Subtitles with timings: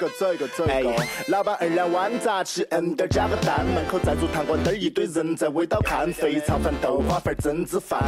[0.00, 2.66] 个一个一个，老板二两碗杂吃？
[2.70, 3.66] 嗯，点加个蛋。
[3.66, 6.10] 门口在煮汤馆，那儿一堆人在围到看。
[6.10, 8.00] 肥肠饭、豆花饭、蒸子饭。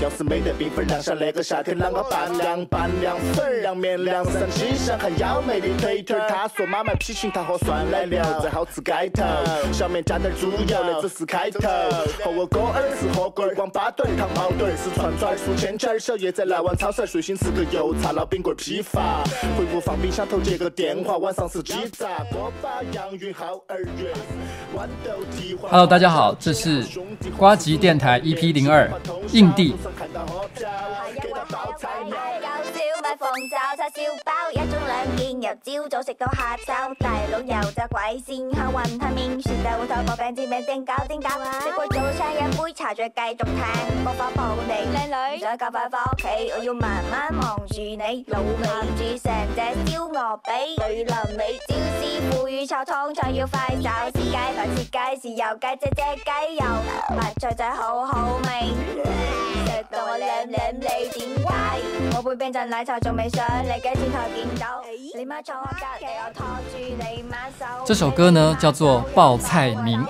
[0.00, 2.64] 要是没得冰粉凉，下那个夏天啷个办凉？
[2.66, 6.16] 拌凉粉、凉面、凉三鸡香，还要美的腿腿。
[6.28, 9.24] 他说妈卖皮裙，他喝酸奶牛，最好吃盖头。
[9.72, 11.60] 小面加点猪油，那只是开头。
[12.22, 15.98] 和我哥儿吃火锅，光巴顿汤毛墩，四串串数千圈。
[15.98, 19.24] 小叶在来往超市，随心吃个油茶，老冰棍批发。
[19.58, 21.23] 回屋放冰箱头接个电话。
[21.24, 24.12] 晚上是鸡杂锅巴，杨云浩二月。
[25.62, 26.84] Hello，大家好，这是
[27.38, 28.90] 瓜吉电台 EP 零二，
[29.32, 29.74] 印地。
[33.34, 36.94] 买凤爪叉烧包，一盅两件，由朝早食到下昼。
[37.00, 41.28] 大佬油炸鬼线香云吞面，薯仔芋头薄饼煎饼蒸饺蒸饺。
[41.60, 48.24] 食过早餐饮杯茶再继续听，播放抱你靓女，想咁快翻屋企，我要慢慢望住你。
[48.28, 48.56] 老味
[48.96, 56.64] 煮成只烧鹅髀，对淋味椒丝腐乳炒通菜要快手，试鸡饭切鸡豉油鸡只只鸡油，
[57.18, 61.44] 白菜仔好好味，食到我舐舐你点解？
[62.16, 62.98] 我杯冰镇奶茶。
[67.84, 70.00] 这首歌呢叫做《报菜名》。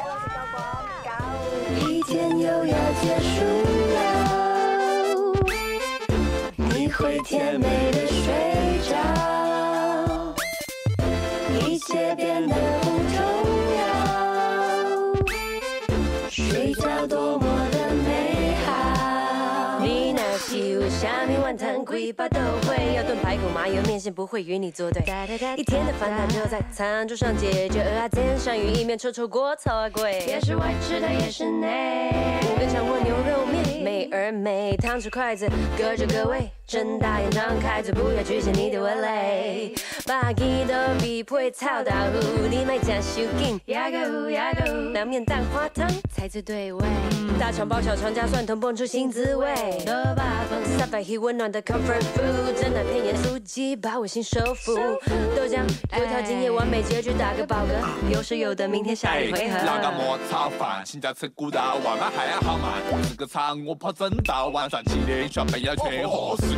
[1.80, 3.44] 一天又要结束
[3.94, 3.98] 了，
[6.56, 8.94] 你会甜美的睡着，
[11.58, 13.16] 一切变得不重
[13.76, 13.82] 要，
[16.30, 17.43] 睡觉多么
[20.84, 22.74] 那西屋下面晚餐鬼把都会。
[23.22, 25.02] 排骨麻油面线不会与你作对，
[25.56, 27.80] 一天的烦恼就在餐桌上解决。
[27.80, 32.12] 蚵仔煎、鳝鱼意面、臭臭锅、草啊贵，也是外吃的也是内。
[32.52, 36.50] 五根肠或牛肉面，美而美，汤匙筷子各就各位。
[36.66, 39.74] 睁大眼张开嘴，不要局限你的味蕾。
[40.06, 41.90] 把几道必配炒豆
[42.20, 44.92] 腐，你买加手紧，压个糊压个糊。
[44.92, 46.84] 凉面蛋花汤才最对味，
[47.38, 49.54] 大肠包小肠加蒜头蹦出新滋味。
[49.86, 54.74] 萝卜粉撒白气温暖的 comfort food，真奶片盐酥鸡把我心收服。
[55.36, 55.62] 豆浆
[55.98, 59.56] 油条今夜完美结局，打个饱嗝，有时有的明天下一回合。
[59.58, 62.72] 老干妈炒饭，请假吃骨头，外卖还要好慢，
[63.04, 66.54] 吃个长我跑整道，晚上七点小朋友去何时？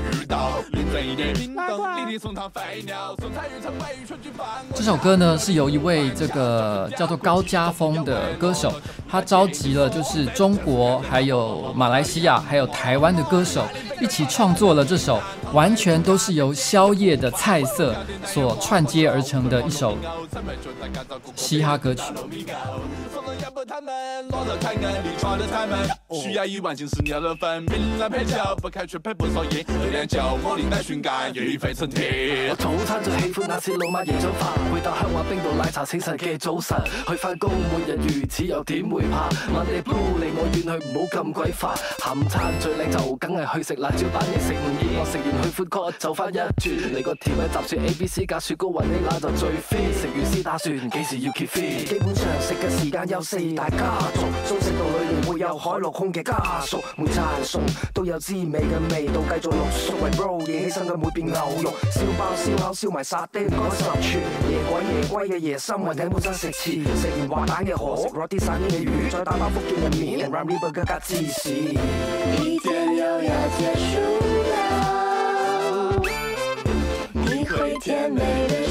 [4.74, 8.72] 这首歌呢，是由一位这个叫做高家峰的歌手，
[9.08, 13.64] 他召集了就是中国、还有马来西亚、还有台湾的歌手
[14.00, 15.20] 一起创作了这首，
[15.52, 19.96] 完全都是由宵夜的菜色所串接而成的一首
[21.34, 22.02] 嘻哈歌曲。
[26.08, 26.24] 我，
[32.58, 36.76] 早餐最喜欢那次老妈椰浆饭，回到乡下冰岛奶茶清晨嘅早晨。
[37.06, 39.28] 去翻工每日如此又点会怕？
[39.54, 41.74] 万里 blue 离我远去，唔好咁鬼烦。
[41.98, 46.50] 下午餐最靓就梗系去食辣椒版嘢，食唔厌我食完去 food court 走翻一转。
[46.60, 49.92] 嚟个甜品集串 A B C 加雪糕云呢拿就最 fit。
[49.92, 51.84] 食完先打算几时要 keep fit。
[51.84, 57.60] 基本上食嘅时间有四大家族，中式道里面会有海陆空嘅家属，每餐餸
[57.94, 59.92] 都有滋味嘅味道，继续录熟。
[60.02, 64.02] 为 bro 嘢起身嘅每变牛肉，烧包烧烤烧埋沙爹唔该十串，
[64.50, 71.50] 夜鬼夜龟嘅夜深云顶本身食翅，食完滑蛋嘅河，食落啲沙甸嘅鱼，再打包福建嘅面，Ram Burger 加芝士。
[71.50, 74.25] 一天又要结束
[77.86, 78.65] 你会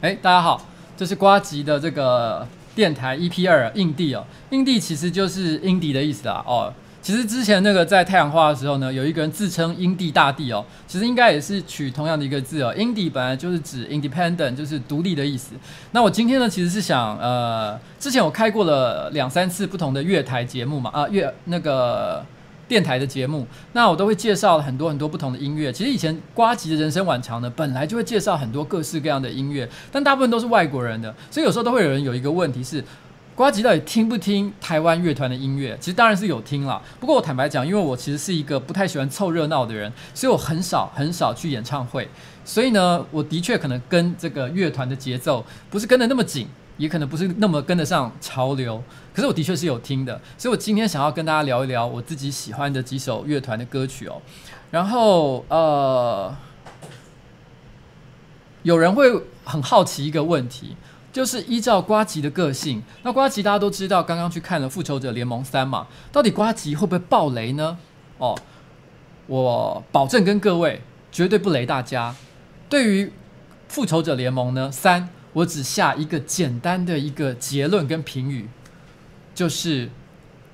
[0.00, 0.64] 哎，大家好，
[0.96, 6.72] 这是瓜吉的这个电台 EP 二印地哦，印地其实就是 indie 的意思啊哦。
[7.02, 12.72] 其实之前那个在太阳花的时候呢，有一个人自称“阴地大帝”哦，其实应该也是取同样的一个字哦。
[12.76, 15.54] 阴地本来就是指 independent，就是独立的意思。
[15.90, 22.24] 那我今天呢，其实是想呃，之前我开过了两三次不同的月台节目嘛，啊，月那个
[22.68, 25.72] 电台的节目，那我都会介绍很多很多不同的音乐。
[25.72, 32.84] 其实以前瓜吉的人生晚长呢，本来就会介绍很多各式各样的音乐，但大部分都是外国人的，所以有时候都会有人有一个问题是。
[33.34, 35.78] 瓜吉到底听不听台湾乐团的音乐？
[35.78, 36.82] 其实当然是有听啦。
[36.98, 42.08] 不过我坦白讲，因为我其实是一个不太喜欢凑热闹的人，所以我很少很少去演唱会。
[42.44, 46.48] 所以呢，我的确可能跟这个乐团的节奏不是跟得那么紧，
[46.78, 48.82] 也可能不是那么跟得上潮流。
[49.12, 50.18] 可是我的确是有听的。
[50.38, 54.22] 所以我今天想要跟大家聊一聊我自己喜欢的几首乐团的歌曲哦。
[54.70, 56.34] 然后呃，
[58.62, 59.12] 有人会
[59.44, 60.74] 很好奇一个问题。
[61.10, 67.76] 就是依照瓜吉的个性，那瓜吉大家都知道，刚刚去看了《复仇者联盟三》嘛，到底瓜吉会不会爆雷呢？
[68.18, 68.38] 哦，
[69.26, 72.14] 我保证跟各位绝对不雷大家。
[72.68, 73.06] 对于
[73.68, 78.48] 《复仇者联盟》呢三，我只下一个简单的一个结论跟评语，
[79.34, 79.88] 就是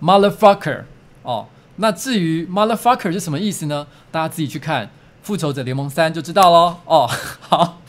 [0.03, 0.85] motherfucker
[1.23, 1.49] 哦。
[1.77, 3.87] 那至于 motherfucker 是什么意思呢？
[4.11, 4.87] 大家自己去看
[5.23, 6.81] 《复仇者联盟三》就知道喽。
[6.85, 7.09] 哦，
[7.41, 7.81] 好。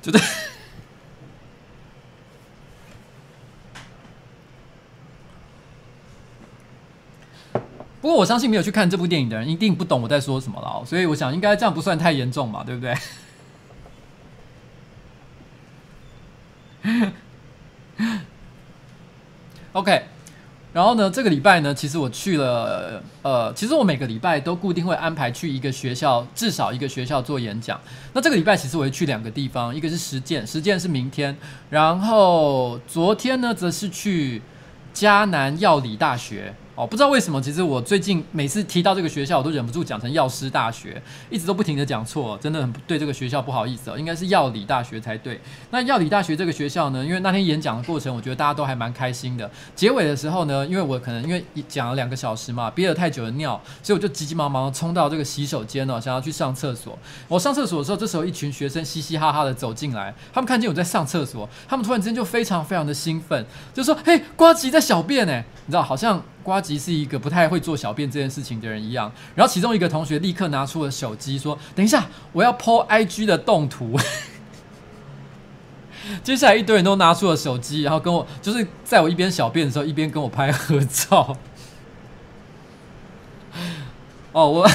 [0.00, 0.18] 觉得，
[8.02, 12.94] 不过我相信没有去看这部电影的人一定不懂我在说什么了，所以我想应该这样不算太严重嘛，对不对？
[19.72, 20.02] OK。
[20.72, 27.78] 然后呢，这个礼拜呢，其实我去了，呃，其实我每个礼拜都固定会安排去一个学校，至少一个学校做演讲。
[28.14, 31.36] 那这个礼拜其实我会去两个地方，一个是实践，实践是明天，
[31.68, 34.40] 然后昨天呢，则是去
[34.94, 36.54] 嘉南药理大学。
[36.74, 45.38] 哦，不知道为什么，其实我最近每次提到这个学校，我都忍不住讲成药师大学，一直都不停的讲错，真的很对这个学校不好意思哦，应该是药理大学才对。
[45.70, 49.50] 那药理大学这个学校呢，因为那天演讲的过程，我觉得大家都还蛮开心的。
[49.76, 56.98] 结尾的时候呢，因为我可能因为讲了两个小时嘛，憋了太久的尿，所以我就急急忙忙冲到这个洗手间哦，想要去上厕所。
[57.28, 66.22] 我上厕所的时候，这时候一群学生嘻嘻哈哈的走进来，他们看见我在上厕所，他们突然之间就非常非常的兴奋，就说：“嘿，瓜吉在小便呢！”你知道，好像。
[66.42, 73.98] 瓜吉是一个不太会做小便这件事情的人一样，然后其中一个同学立刻拿出了手机说：“等一下，我要 po IG 的动图。
[76.24, 81.36] ”接下来一堆人都拿出了手机，然后跟我就是在我一边小便的时候，一边跟我拍合照。
[84.32, 84.68] 哦，我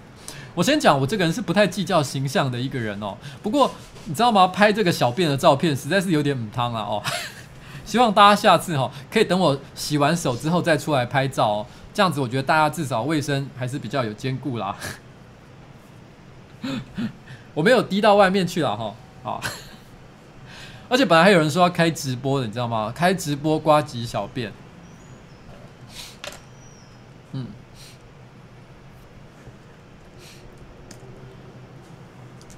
[0.54, 3.16] 我先讲，我这个人是不太计较形象的一个人哦。
[3.42, 3.70] 不过
[4.04, 4.46] 你知道吗？
[4.48, 7.02] 拍这个小便的照片实在是有点母汤啊哦。
[7.84, 14.76] 希望大家下次哈可以等我洗完手之后再出来拍照哦，这样子我觉得大家至少卫生还是比较有兼顾啦。
[17.52, 19.40] 我没有滴到外面去了哈，啊。
[20.88, 22.92] 而且本来还有人说要开直播的，你知道吗？
[22.94, 24.52] 开直播刮几小便，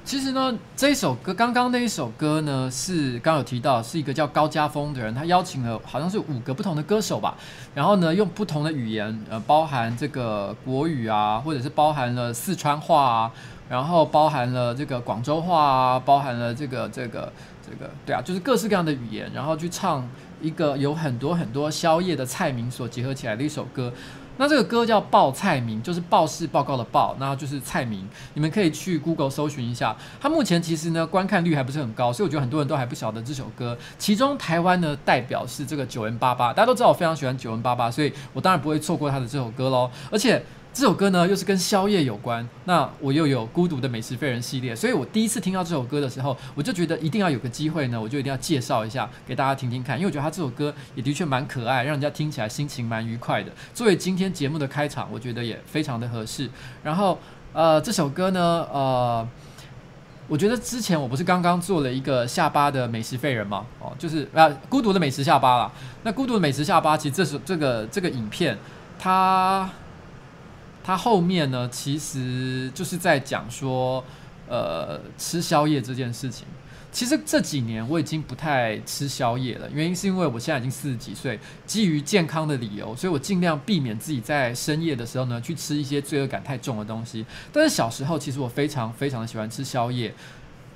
[0.07, 7.37] 其实呢，这一首歌，刚刚那一首歌呢，是刚刚有提到，是一个叫高家峰的人，他邀请了好像是五个不同的歌手吧，
[7.75, 13.33] 然后呢，用不同的语言，呃，包含这个国语啊，或者是包含了四川话啊，
[13.69, 17.33] 然后包含了这个广州话啊，包含了这个这个
[17.69, 20.09] 这个，对啊，就是各式各样的语言，然后去唱
[20.41, 23.93] 一个有很多很多宵夜的菜名所结合起来的一首歌。
[24.38, 28.07] 那这个歌叫报菜名，就是报事报告的报，那就是菜名。
[28.35, 29.97] 你们可以去 Google 搜寻一下。
[30.21, 33.76] 它目前其实呢观看率还不是很高，所以我觉得很多人都还不晓得这首歌。
[33.99, 39.90] 其中台湾呢代表是这个九 N 八八大家都知道我非常喜欢九 N 八八所以我当然不会错过他的这首歌喽。
[40.11, 40.43] 而且。
[40.76, 42.47] 这首歌呢，又是跟宵夜有关。
[42.66, 53.50] 那我又有孤独的美食废人系列，所以我第一次听到这首歌的时候，我就觉得一定要有个机会呢，我就一定要介绍一下给大家听听看，因为我觉得他这首歌也的确蛮可爱，让人家听起来心情蛮愉快的。
[53.73, 56.50] 作为今天节目的开场，我觉得也非常的合适。
[56.83, 57.18] 然后，
[57.54, 59.26] 呃，这首歌呢，呃，
[60.28, 63.64] 我觉得之前我不是刚刚做了一个下巴的美食废人吗？
[63.80, 65.73] 哦，就是啊，孤独的美食下巴啦。
[66.02, 68.59] 那孤独的美食下巴，其实这是这个这个影片，
[68.99, 69.66] 它。
[70.87, 74.05] 他后面呢，其实就是在讲说，
[74.49, 76.47] 呃，吃宵夜这件事情。
[76.93, 87.26] 其实这几年我已经不太吃宵夜了，原因是因为我现在已经四十几岁，基于健康的理由，所以我尽量避免自己在深夜的时候呢去吃一些罪恶感太重的东西。
[87.52, 90.14] 但是小时候，其实我非常非常的喜欢吃宵夜。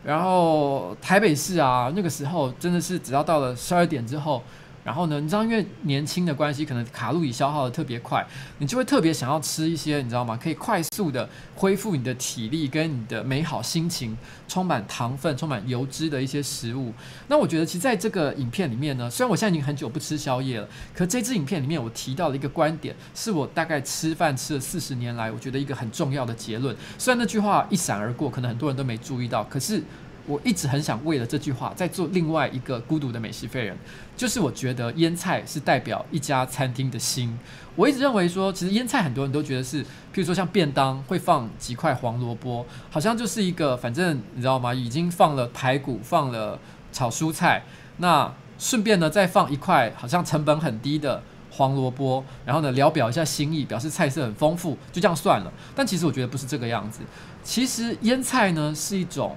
[0.02, 4.42] 然后台北市啊，那个时候真的是只要到了十二点之后。
[4.82, 8.26] 然后呢，你知道，因为年轻的关系，可能卡路里消耗的特别快，
[8.58, 10.38] 你就会特别想要吃一些，你知道吗？
[10.42, 14.16] 可以快速的恢复你的体力跟你的美好心情，
[14.48, 16.94] 充满糖分、充满油脂的一些食物。
[17.28, 26.74] 那我觉得，其实在这个影片里面呢，虽然我现在已经很久不吃宵夜了，可这支影片里面我提到了一个观点，是我大概吃饭吃了四十年来，我觉得一个很重要的结论。
[26.96, 29.82] 虽然那句话一闪而过，可能很多人都没注意到，可是。
[30.26, 33.76] 我一直很想为了这句话再做另外一个孤独的美食废人，
[34.16, 37.36] 就是我觉得腌菜是代表一家餐厅的心。
[37.76, 39.86] 我一直认为说，其实腌菜很多人都觉得是，譬
[40.16, 44.74] 如说像便当会放几块黄萝卜，好像就是一个反正你知道吗？
[44.74, 46.58] 已经放了排骨，放了
[46.92, 47.62] 炒蔬菜，
[47.98, 51.22] 那顺便呢再放一块好像成本很低的
[51.52, 55.52] 黄萝卜，然后呢聊表一下心意，表示菜色很丰富，就这样算了。
[55.74, 57.00] 但其实我觉得不是这个样子，
[57.42, 59.34] 其实腌菜呢是一种。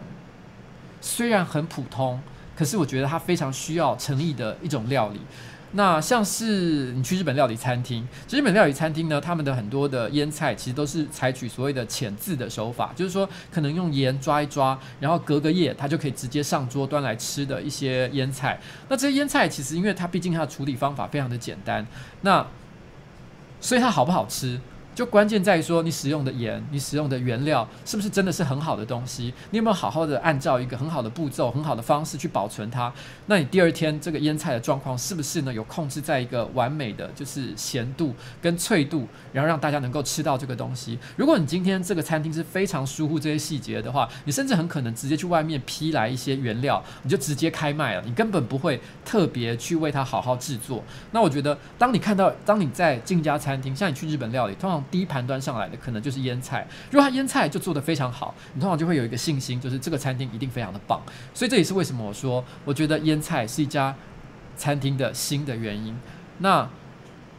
[1.04, 2.18] 虽然很普通，
[2.56, 5.20] 可是我觉得它非常需要诚意的一种料理。
[5.74, 18.58] 那像是你去日本料理餐厅，日本料理餐厅呢，他们的很多的腌菜其实都是采取所谓的浅渍的手法，就是说可能用盐抓一抓，然后隔个夜，它就可以直接上桌端来吃的一些腌菜。
[18.88, 21.86] 那这些腌菜其实因为它毕竟它的处理方法非常的简单，
[22.22, 22.48] 那
[23.60, 24.62] 所以它好不好吃？
[24.96, 29.34] 就关键在于说，你使用的盐，你使用的原料是不是真的是很好的东西？
[29.50, 32.94] 你有没有好好的按照一个很好的步骤、很好的方式去保存它？
[33.26, 35.54] 那你第二天这个腌菜的状况是不是呢？
[35.54, 40.98] 有控制在一个完美的就是咸度跟脆度，然后让大家能够吃到这个东西。
[41.16, 50.84] 如果你今天这个餐厅是非常疏忽这些细节的话，你甚至很可能直接去外面批来一些原料，你就直接开卖了，你根本不会特别去为它好好制作。
[51.12, 61.02] 那我觉得，当你看到，当你在进一家餐厅，像你去日本料理，通常第一盘端上来的可能就是腌菜，如果它腌菜就做得非常好，你通常就会有一个信心，就是这个餐厅一定非常的棒。
[61.34, 63.96] 所以这也是为什么我说，我觉得腌菜是一家
[64.56, 65.96] 餐厅的新的原因。
[66.40, 66.68] 那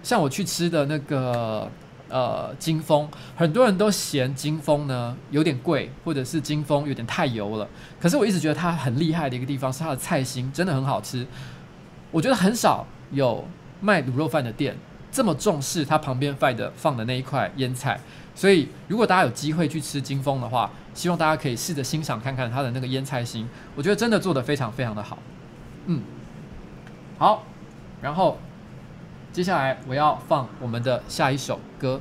[0.03, 1.71] 像我去吃的那个
[2.09, 7.69] 呃金峰，很多人都嫌金峰呢有点贵，或者是金峰有点太油了。
[8.01, 11.27] 可是我一直觉得它很厉害的一个地方是它的菜心真的很好吃。
[12.11, 13.47] 我觉得很少有
[13.81, 14.77] 卖卤肉饭的店。
[15.15, 18.01] 这么重视它旁边放的放的那一块腌菜，
[18.35, 25.17] 所以如果大家有机会去吃金峰的话，希望大家可以试着欣赏看看它的那个腌菜心，我觉得真的做的非常非常的好。
[25.87, 26.03] 嗯，
[27.17, 27.45] 好，
[28.03, 28.39] 然后
[29.33, 32.01] 接下来我要放我们的下一首歌。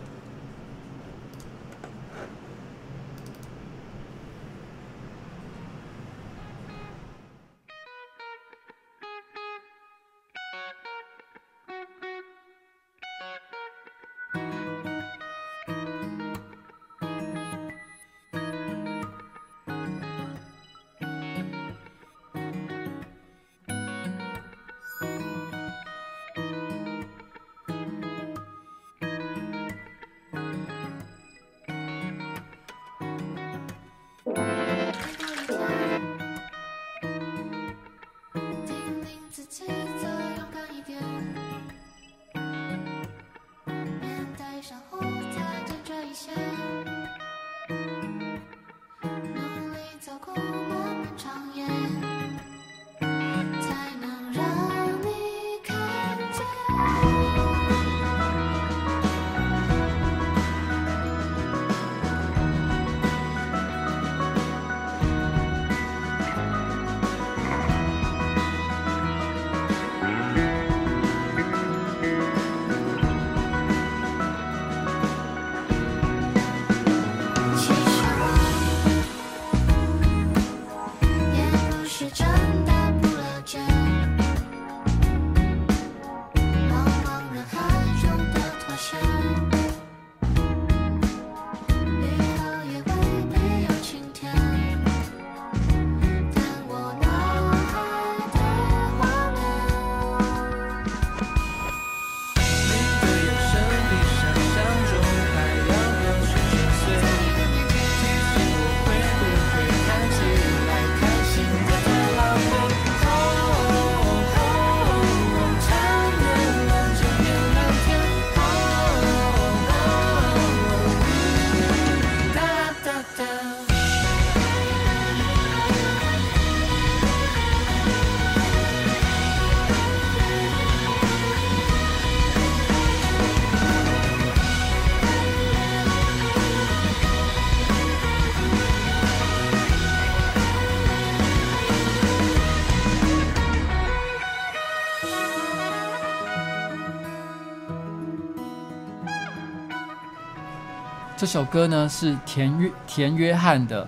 [151.24, 153.88] 这首歌呢是田约田约翰的，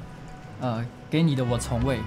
[0.61, 1.99] 呃，给你的我从未。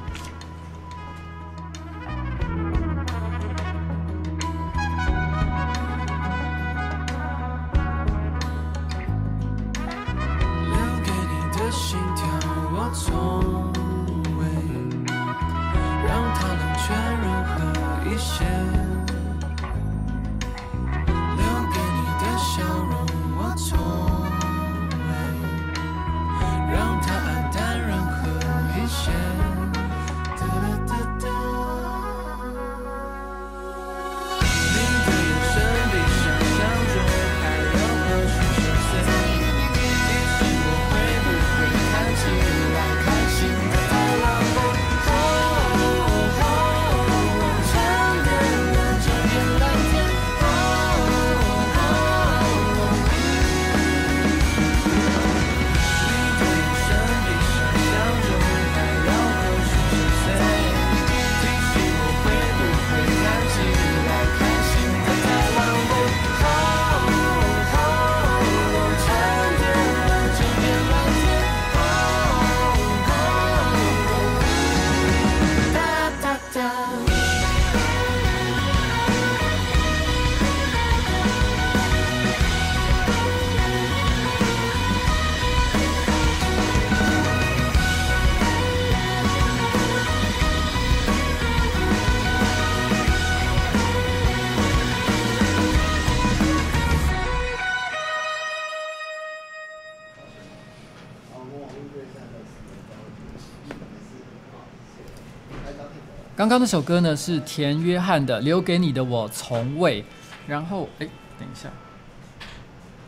[106.38, 110.00] 刚刚那首歌呢是田约翰的《留给你的我从未》，
[110.46, 111.68] 然后哎，等一下，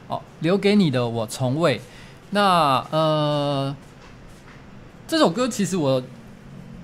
[0.09, 1.81] 哦，留给你的我从未。
[2.31, 3.77] 那呃，
[5.07, 6.03] 这首歌其实我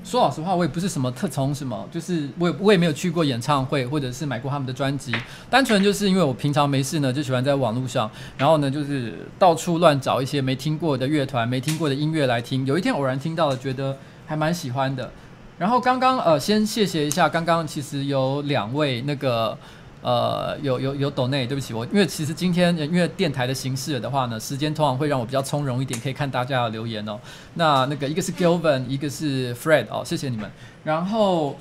[0.04, 5.12] 说老实话，我也不是什么特从什么，就是我也我也没有去过演唱会，或者是买过他们的专辑，
[5.50, 12.64] 单纯就是因为我平常没事呢，就喜欢在网络上，然后呢就是到处乱找一些没听过的乐团、没听过的音乐来听。
[12.66, 15.10] 有一天偶然听到了，觉得还蛮喜欢的。
[15.58, 19.56] 然后刚刚呃，先谢谢一下，刚刚其实有两位那个
[20.02, 27.18] 呃，有有有抖内，对不起我，因为其实今天因为电台的形式的话呢，时间通常会让我比较从容一点，可以看大家的留言哦。
[27.54, 30.50] 那那个一个是 Gilvan，一个是 Fred 哦，谢谢你们。
[30.84, 31.56] 然后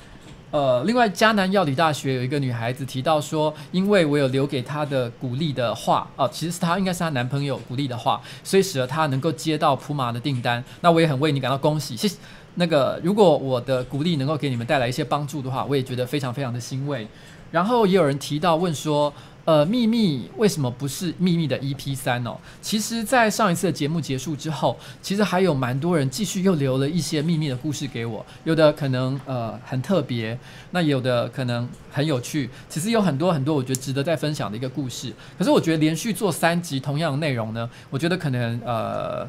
[0.51, 10.61] 呃，另外迦南药理大学有一个女孩子提到说，因为我有留给她的鼓励的话哦，其实是她应该是她男朋友鼓励的话，所以使得她能够接到普马的订单。
[10.81, 12.17] 那我也很为你感到恭喜，谢谢。
[12.55, 17.07] 那个，如果我的鼓励能够给你们带来一些帮助的话，我也觉得非常非常的欣慰。
[17.51, 19.13] 然后也有人提到问说，
[19.45, 22.35] 呃，秘密为什么不是秘密的 EP 三哦？
[22.61, 30.37] 其实，在上一次的节目结束之后，其实还有蛮多人继续又留了一些秘密的故事给我，有的可能呃很特别，
[30.71, 32.49] 那有的可能很有趣。
[32.67, 35.13] 其实有很多很多我觉得值得再分享的一个故事。
[35.37, 39.27] 可是我觉得连续做三集同样的内容呢，我觉得可能呃。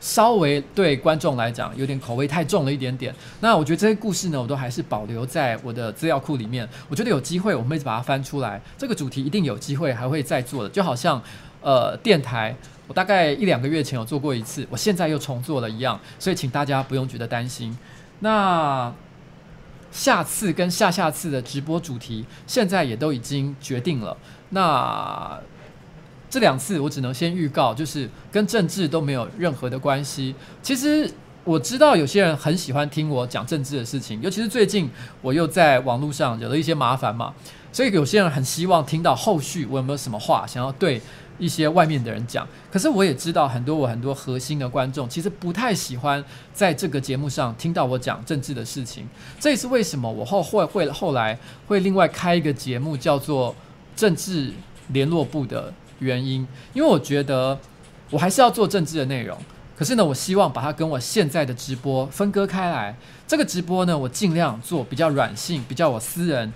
[0.00, 3.14] 稍微对观众来讲有点口味太重了一点点。
[3.40, 6.68] 那我觉得这些故事呢，我都还是保留在我的资料库里面。
[6.88, 8.60] 我觉得有机会我们会把它翻出来。
[8.76, 10.68] 这个主题一定有机会还会再做的。
[10.70, 11.20] 就好像
[11.60, 12.54] 呃电台，
[12.86, 15.98] 我大概一两个月前有做过一次，我现在又重做了一样。
[16.18, 17.76] 所以请大家不用觉得担心。
[18.20, 18.92] 那
[19.90, 24.16] 下次跟下下次的直播主题，现在也都已经决定了。
[24.50, 25.38] 那。
[26.30, 30.34] 这两次我只能先预告，就是跟政治都没有任何的关系。
[30.62, 31.10] 其实
[31.44, 34.90] 我知道有些人很喜欢听我讲政治的事情，尤其是最近
[35.22, 37.32] 我又在网络上惹了一些麻烦嘛，
[37.72, 41.00] 所以有些人很希望听到后续我有没有什么话想要对
[41.38, 42.46] 一些外面的人讲。
[42.70, 49.08] 可是我也知道很多我很多核心的观众其实不太喜欢在这个节目上听到我讲政治的事情。
[49.40, 53.56] 这也是为什么我后会会后来会另外开一个节目叫做
[53.96, 54.52] 政治
[54.88, 55.72] 联络部的。
[55.98, 57.58] 原因，因为我觉得
[58.10, 59.36] 我还是要做政治的内容，
[59.76, 62.96] 可是呢，我希望把它跟我现在的直播分割开来。
[63.26, 66.52] 这个直播呢，我尽量做比较软性、比较我私人、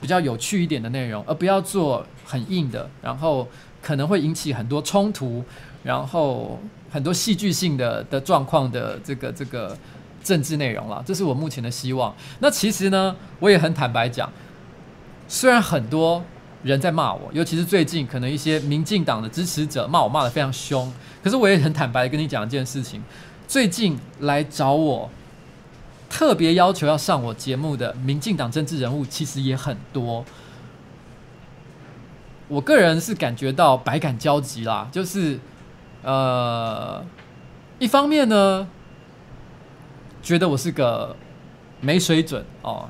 [0.00, 3.46] 比较有趣一点的内容，而不要做很硬的，然后
[3.80, 5.44] 可能会引起很多冲突，
[5.84, 6.58] 然后
[6.90, 9.76] 很多戏剧性的的状况的这个这个
[10.24, 11.02] 政治内容了。
[11.06, 12.12] 这是我目前的希望。
[12.40, 14.32] 那其实呢，我也很坦白讲，
[15.28, 16.24] 虽然很多。
[16.66, 23.00] 人在骂我，尤其是最近可能一些民进党的支持者骂我骂得非常凶，可是我也很坦白跟你讲一件事情，
[23.46, 25.08] 最近来找我，
[26.10, 30.24] 特别要求要上我节目的民进党政治人物其实也很多，
[32.48, 35.38] 我个人是感觉到百感交集啦，就是
[36.02, 37.04] 呃，
[37.78, 38.66] 一方面呢，
[40.22, 41.14] 觉得我是个
[41.80, 42.88] 没水准哦，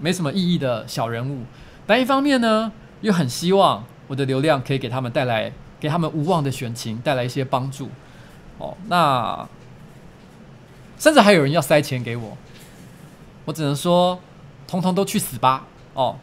[0.00, 1.44] 没什么意义的小人物；
[1.86, 2.72] 但一方面呢，
[3.06, 7.88] 又很希望我的流量可以给他们带来，给他们无望的选情带来一些帮助。
[8.58, 9.48] 哦，那
[10.98, 12.36] 甚至还有人要塞钱给我，
[13.44, 14.18] 我只能说，
[14.66, 15.64] 通通都去死吧！
[15.94, 16.16] 哦，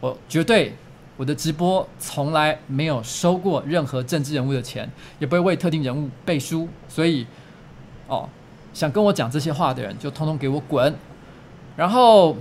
[0.00, 0.74] 我绝对。
[1.18, 7.26] 我的直播从来没有收过任何政治人物的钱，也不会为特定人物背书，所以，
[8.08, 8.26] 哦，
[8.72, 10.92] 想跟我讲这些话的人就通通给我滚。
[11.76, 12.34] 然后，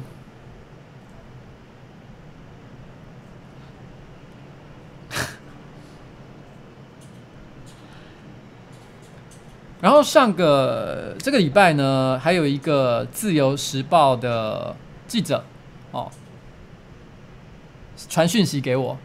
[9.82, 14.76] 然后上个这个礼拜呢，还有一个自由时报的
[15.08, 15.44] 记者，
[15.92, 16.10] 哦。
[18.10, 18.98] 传讯息给我，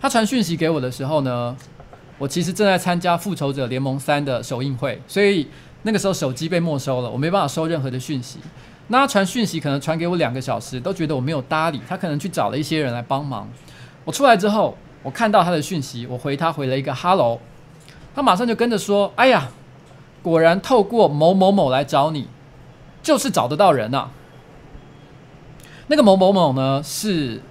[0.00, 1.54] 他传讯息给我的时候呢，
[2.16, 5.46] 我其实正在参加《复仇者联盟三》的首映会，所以
[5.82, 8.38] 那个时候手机被没收了，我没办法收任何的讯息。
[8.88, 13.46] 那他传讯息可能传给我两个小时，都觉得我没有搭理，他可能去找了一些人来帮忙。
[14.06, 17.38] 我出来之后，我看到他的讯息，我回他回了一个 “hello”，
[18.14, 19.48] 他马上就跟着说：“哎呀，
[20.22, 22.28] 果然透过某某某来找你，
[23.02, 24.10] 就是找得到人呐、啊。”
[25.88, 27.42] 那个某某某呢，是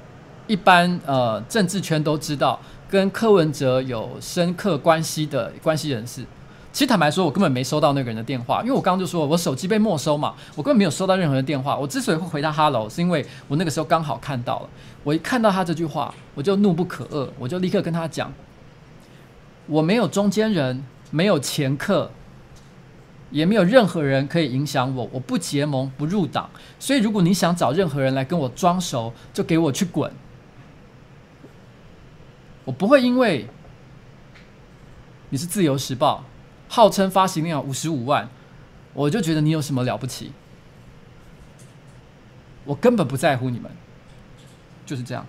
[0.47, 6.25] 一般呃政治圈都知道跟柯文哲有深刻关系的关系人士。
[6.71, 11.77] 其实坦白说，我根本没收到那个人的电话，因为我刚刚就说我手机被没收嘛，我根本没有收到任何的电话。
[11.77, 14.69] 我之所以会回他 “hello”，是因为我那个时候刚好看到了。
[15.03, 18.33] 我一看到他这句话，我就怒不可遏，我就立刻跟他讲：
[19.67, 22.11] 我没有中间人，没有前客。
[23.31, 30.13] 也没有任何人可以影响我，我不结盟，不入党，所以如果你想找任何人来跟我装熟，就给我去滚。
[32.63, 33.47] 我不会因为
[35.29, 36.25] 你是自由时报，
[36.69, 38.29] 号称发行量五十五万，
[38.93, 40.31] 我就觉得你有什么了不起。
[42.65, 43.71] 我根本不在乎你们，
[44.85, 45.25] 就是这样。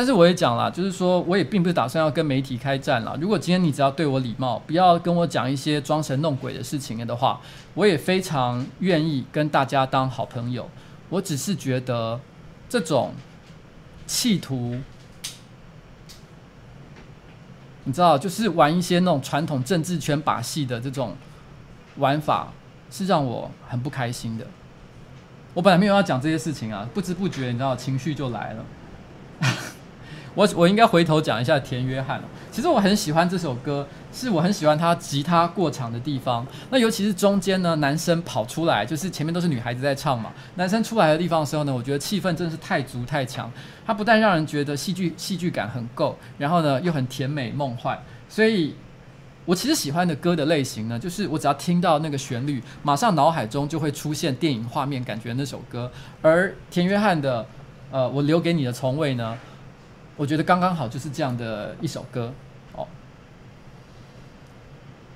[0.00, 3.14] 但是我也讲了，就是说我也并不是打算要跟媒体开战了。
[3.20, 7.38] 如果今天你只要对我礼貌，不要跟我讲一些装神弄鬼的事情的话，
[7.74, 10.66] 我也非常愿意跟大家当好朋友。
[11.10, 12.18] 我只是觉得
[12.66, 13.12] 这种
[14.06, 14.78] 企图，
[17.84, 21.14] 你知道，就是玩一些那种传统政治圈把戏的这种
[21.96, 22.54] 玩法，
[22.90, 24.46] 是让我很不开心的。
[25.52, 28.64] 我本来没有要讲这些事情啊，不知不觉你知道情绪就来了。
[30.34, 32.20] 我我应该回头讲一下田约翰。
[32.52, 36.46] 其实我很喜欢这首歌，是我很喜欢他吉他过场的地方。
[36.70, 40.30] 那尤其是中间呢，男生跑出来，就是前面都是女孩子在唱嘛。
[40.54, 43.50] 男生出来的地方的时候呢，我觉得气氛真的是太足太强。
[43.86, 47.98] 他不但让人觉得戏剧戏剧感很够，然后呢又很甜美梦幻。
[48.28, 48.74] 所以，
[49.44, 55.90] 我其实喜欢的歌的类型呢，就是我只要听到那个旋律，马上脑海中就会出现电影画面感觉那首歌。
[56.22, 57.44] 而田约翰的，
[57.90, 59.36] 呃，我留给你的从未呢。
[60.20, 62.30] 我觉得刚刚好就是这样的一首歌，
[62.74, 62.86] 哦，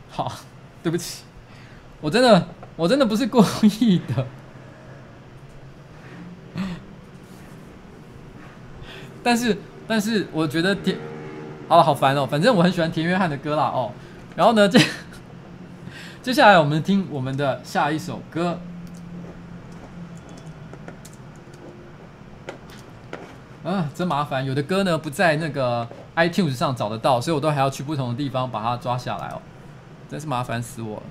[0.08, 0.32] 好，
[0.82, 1.24] 对不起，
[2.00, 3.44] 我真的我真的不是故
[3.82, 4.26] 意的，
[9.22, 10.96] 但是但是我觉得田，
[11.68, 13.92] 好了，好烦哦，反正我很喜欢田约翰的歌啦，哦，
[14.34, 14.80] 然后呢，这
[16.22, 18.58] 接下来我们听我们的下一首歌。
[23.64, 24.44] 啊，真麻烦！
[24.44, 29.40] 有的歌呢不在那个 iTunes 上找得到，所以我都还要去不同的地方把它抓下来哦，
[30.06, 31.02] 真是麻烦死我了。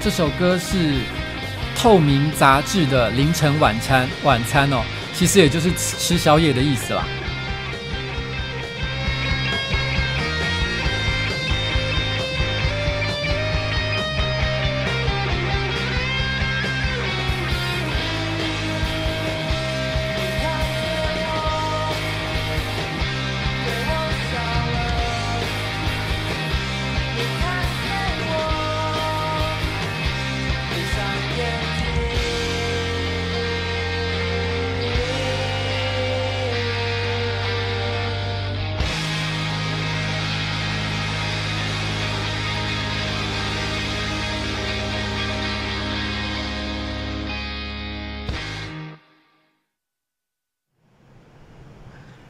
[0.00, 1.00] 这首歌是
[1.76, 4.82] 透明杂志的凌晨晚餐，晚餐哦，
[5.12, 7.04] 其实也就是吃宵夜的意思啦。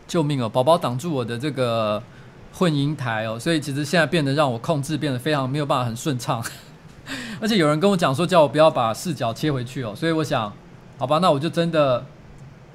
[0.08, 0.48] 救命哦！
[0.48, 2.02] 宝宝挡住我的这个
[2.54, 6.42] 混音台哦，所以其实现在变得让我控制变得非常没有办法很顺畅，
[7.40, 10.50] 而且有人跟我讲说叫我不要把视角切回去哦，所以我想，
[10.96, 12.04] 好吧，那我就真的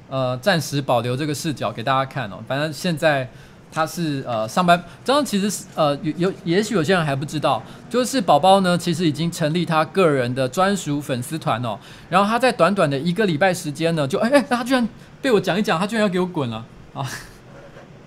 [0.09, 2.35] 呃暂时保留这个视角给大家看哦。
[2.47, 3.27] 反正现在
[3.71, 11.79] 他是呃上班，这样其实呃有有，也许有些人还不知道，就是宝宝呢其实已经成立他个人的专属粉丝团哦，
[12.11, 14.87] 然后他在短短的一个礼拜时间呢，就哎哎，他居然
[15.19, 16.63] 被我讲一讲，他居然要给我滚了。
[16.93, 17.09] 啊，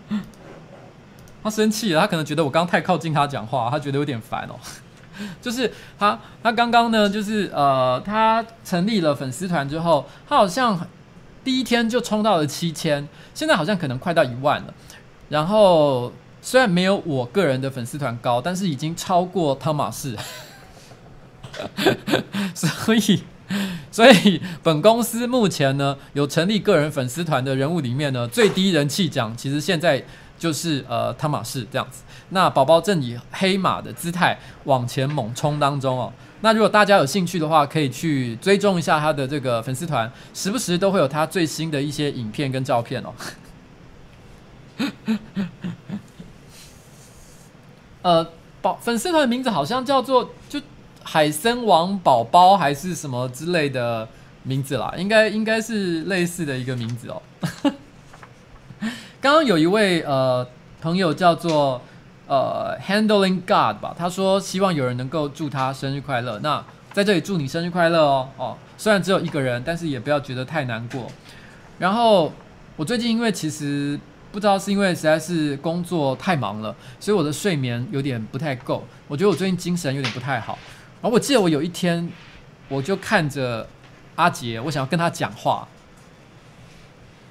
[1.42, 4.54] 他生气了，他可能觉得我刚刚太靠近他讲话，他觉得有点烦哦。
[5.40, 10.86] 就是他，他刚刚呢，就是呃，他成立了粉丝团之后，他好像
[11.42, 14.74] 第一天就冲到了七千，现在好像可能快到一万了。
[15.30, 20.16] 然后虽然没有我个人的粉丝团高，但是已经超过汤马士，
[22.54, 23.24] 所以。
[23.92, 30.04] 所以，本公司目前呢，有成立个人粉丝团的人物里面呢， 最低人气奖其实现在
[30.38, 32.02] 就是呃汤玛士这样子。
[32.30, 36.12] 那宝宝正以黑马的姿态往前猛冲当中哦。
[36.40, 43.14] 那如果大家有兴趣的话，可以去追踪一下他的这个粉丝团，时不时都会有他最新的一些影片跟照片哦。
[48.02, 48.28] 呃，
[48.60, 50.60] 宝粉丝团的名字好像叫做就。
[51.08, 54.08] 海参王宝宝还是什么之类的
[54.42, 57.22] 名字啦，应该应该是类似的一个名字哦。
[59.20, 60.44] 刚刚有一位呃
[60.80, 61.80] 朋友叫做
[62.26, 66.40] 呃 Handling God 吧，他说希望有人能够祝他生日快乐。
[66.40, 71.06] 那在这里祝你生日快乐哦哦，虽然只有一个人，但是也不要觉得太难过。
[71.78, 72.32] 然后
[72.74, 73.98] 我最近因为其实
[74.32, 78.84] 不知道是因为实在是工作太忙了，所以我的睡眠有点不太够。
[79.06, 80.58] 我觉得我最近精神有点不太好。
[81.06, 82.10] 然后我记得我有一天，
[82.68, 83.68] 我就看着
[84.16, 85.68] 阿杰，我想要跟他讲话，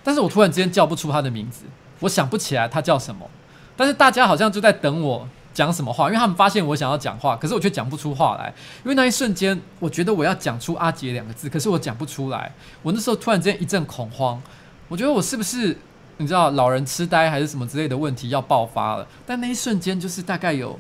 [0.02, 1.66] 但是我突然之间叫不出他的名字，
[2.00, 3.30] 我想不起来他叫什么，
[3.76, 8.48] 但是大家好像就在等我讲什么话，因为他们发现我想要讲话，可是我却讲不出话来，
[8.86, 12.50] 因为那一瞬间，我觉得我要讲出阿杰两个字，可是我讲不出来，
[12.82, 14.42] 我那时候突然之间一阵恐慌，
[14.88, 15.78] 我觉得我是不是
[16.16, 20.80] 你知道老人痴呆还是什么之类的问题要爆发了，但那一瞬间就是大概有。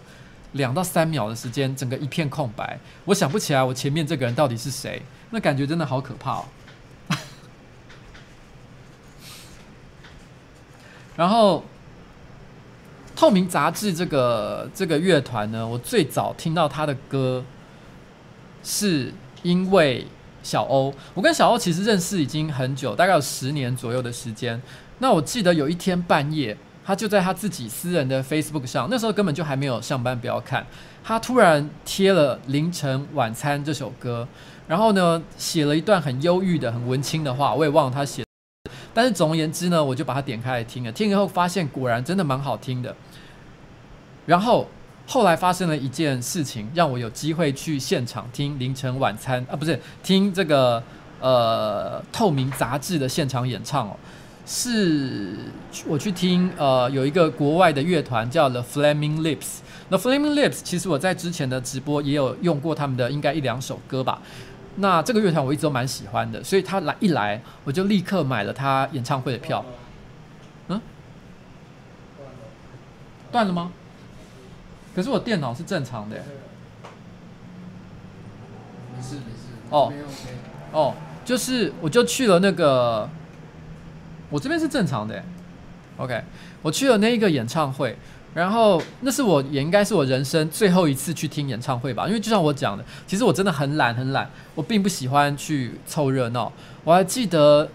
[0.55, 6.45] 两到三秒的时间，整个一片空白，我想不起来我前面这个人到底是谁，那感觉真的好可怕哦。
[11.17, 11.63] 然后，
[13.17, 17.43] 透明杂志这个这个乐团呢，我最早听到他的歌，
[18.63, 19.13] 是
[19.43, 20.07] 因为
[20.41, 20.93] 小欧。
[21.13, 24.61] 我跟小欧其实认识已经很久，大概有十年左右的时间。
[24.99, 26.57] 那我记得有一天半夜。
[26.85, 30.63] 他就在他自己私人的 Facebook 上，那时候根本就还没有上班，不要看。
[31.03, 34.27] 他突然贴了《凌晨晚餐》这首歌，
[34.67, 38.23] 然后呢，写了一段很忧郁的、很文青的话，我也忘了他写。
[38.93, 42.95] 但是总而言之呢，我就把它点开来听了，听了以后发现果然真的蛮好听的。
[44.27, 44.67] 然后
[45.07, 50.81] 后来发生了一件事情，让我有机会去现场听《凌晨晚餐》啊，不是听这个
[51.19, 53.97] 呃透明杂志的现场演唱哦。
[54.45, 55.33] 是
[55.87, 59.57] 我去听，呃，有一个国外的乐团叫 The Flaming Lips。
[59.89, 64.21] The Flaming Lips 其实我在之前的直播也有用过他们的应该一两首歌吧。
[64.75, 69.65] 那这个乐团我一直都蛮喜欢的，所以他来一来，我就立刻买了他演唱会的票。
[70.67, 70.79] 嗯？
[73.31, 73.71] 断了吗？
[74.95, 76.17] 可是我电脑是正常的。
[78.95, 79.47] 没事没事。
[79.71, 79.91] 哦
[80.71, 80.93] 哦，
[81.25, 83.09] 就是我就去了那个。
[84.29, 85.23] 我这边是正常的
[85.97, 86.23] ，OK。
[86.61, 87.95] 我去了那一个演唱会，
[88.33, 92.07] 然后那是我也应该是我人生最后一次去听演唱会吧。
[92.07, 96.51] 因为就像我讲的，其实我真的很懒很懒，我并不喜欢去凑热闹。
[96.83, 97.69] 我还记得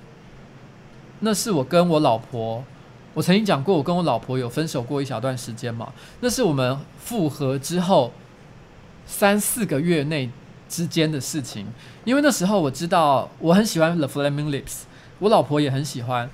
[1.21, 2.65] 那是我跟我老婆，
[3.15, 5.93] 我曾经讲过，我跟我老婆有分手过一小段时间嘛。
[6.21, 8.13] 那是我们复合之后
[9.07, 10.31] 三四个月内
[10.69, 11.67] 之间的事情，
[12.05, 14.83] 因为那时候我知道我很喜欢 The Flaming Lips，
[15.21, 16.31] 我老婆也很喜欢，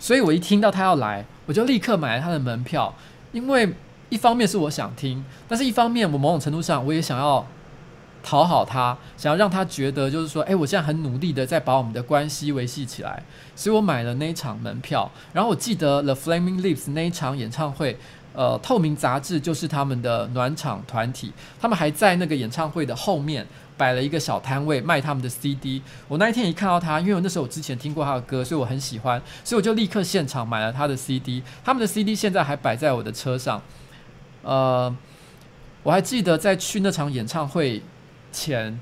[0.00, 2.92] 所以我一听到他要来，我就立刻买了他的门票。
[3.30, 3.72] 因为
[4.08, 7.46] 一方面是我想听，但是一方面我某种程度上我也想要
[8.22, 13.22] 讨好他，想要让他觉得就是说，哎，我现在很努力的在把我们的关系维系起来，
[13.54, 15.08] 所以我买了那一场门票。
[15.32, 17.98] 然后我记得 The Flaming Lips 那一场演唱会。
[18.32, 23.44] 呃，透明杂志就是他们的暖场团体，他们还在那个演唱会的后面
[23.76, 25.82] 摆了一个小摊位卖他们的 CD。
[26.06, 31.42] 我那一天一看到他，因为我那时候我之前听过他的歌，所以我很喜欢，所以我就立刻现场买了他的 CD。
[31.64, 33.60] 他们的 CD 现在还摆在我的车上。
[34.42, 34.96] 呃，
[35.82, 37.82] 我还记得在去那场演唱会
[38.30, 38.78] 前，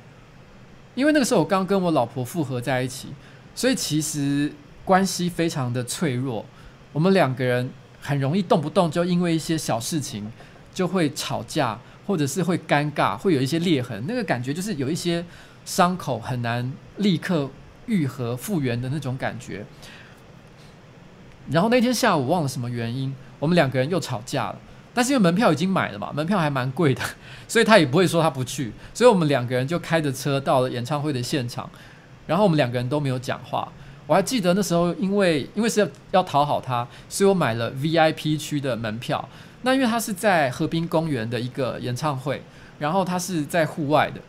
[0.94, 3.08] 因为那个时候我刚跟我老婆复合在一起，
[3.54, 4.52] 所以其实
[4.84, 6.44] 关系非常的脆弱。
[6.92, 7.70] 我们两个人。
[8.08, 10.32] 很容易动不动就因为一些小事情
[10.72, 14.02] 就会吵架，或者是会尴尬，会有一些裂痕。
[14.08, 15.22] 那个感觉就是有一些
[15.66, 17.50] 伤口很难立刻
[17.84, 19.62] 愈合复原的那种感觉。
[21.50, 24.58] 然后那天下午忘了什么原因，我们两个人又吵架了。
[24.94, 27.02] 但是因为门票已经买了嘛，门票还蛮贵的，
[27.46, 28.72] 所以他也不会说他不去。
[28.94, 31.68] 所以我们两个人就开着车到了演唱会的现场，
[32.26, 33.70] 然后我们两个人都没有讲话。
[34.08, 39.28] 我还记得那时候，因为因为是要要讨好他，所以我买了 VIP 区的门票。
[39.62, 42.42] 那因为他是在河滨公园的一个演唱会，
[42.78, 44.20] 然后他是在户外的。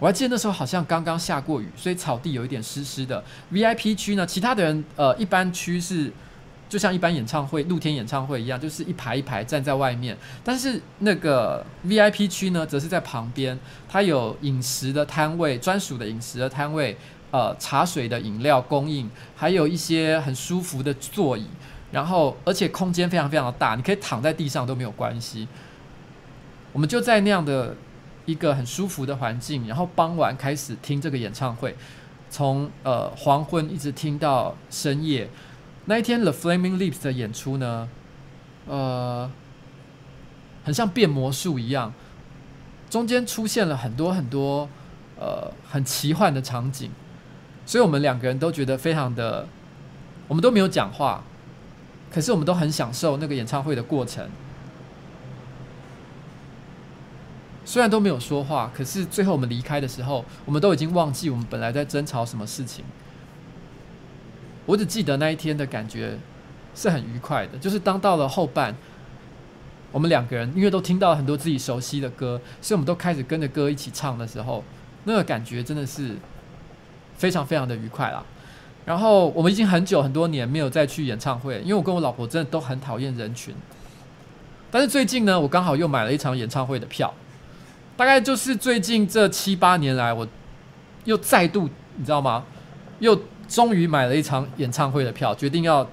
[0.00, 3.22] 我还记得那时候好像刚刚下过雨，所以草地有一点湿湿的。
[3.52, 6.10] VIP 区呢，其他的人呃，一般区是
[6.68, 10.18] 就像一般演唱会、露天演唱会一样，就是一排一排站在外面。
[10.42, 13.56] 但是那个 VIP 区呢，则是在旁边，
[13.88, 16.96] 它有饮食的摊位，专属的饮食的摊位。
[17.34, 21.48] 呃，茶水的饮料供应，还有一些很舒服的座椅，
[21.90, 25.48] 然后而且空间非常非常的大，你可以躺在地上都没有关系。
[26.72, 27.74] 我们就在那样的
[28.24, 31.74] 一个很舒服的环境，然后傍晚开始听这个演唱会，
[32.30, 35.28] 从呃黄昏一直听到深夜。
[35.86, 37.88] 那一天 The Flaming Lips 的演出呢，
[38.68, 39.28] 呃，
[40.62, 41.92] 很像变魔术一样，
[42.88, 44.68] 中间出现了很多很多
[45.18, 46.92] 呃很奇幻的场景。
[47.66, 49.48] 所以我们两个人都觉得非常的，
[50.28, 51.24] 我们都没有讲话，
[52.12, 54.28] 可是我们都很享受那个演唱会的过程。
[57.64, 62.84] 虽然都没有说话，可是最后我们离开的时候，我们都已经忘记我们本来在争吵什么事情。
[64.66, 66.18] 我只记得那一天的感觉
[66.74, 68.76] 是很愉快的，就是当到了后半，
[69.90, 74.62] 我们两个人因为都听到了很多自己熟悉的歌，所以我们都开始跟着歌一起唱的时候，
[75.04, 76.16] 那个感觉真的是。
[77.16, 78.22] 非常非常的愉快啦，
[78.84, 83.54] 然后我们已经很久很多年没有再去演唱会，因为我跟我老婆真的都很讨厌人群。
[84.70, 87.12] 但是最近呢，我刚好又买了一场演唱会的票，
[87.96, 90.26] 大概就是最近这七八年来，我
[91.04, 92.44] 又再度你知道吗？
[92.98, 95.88] 又终于买了一场演唱会的票，决定要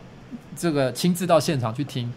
[0.55, 2.11] 这个亲自到现场去听。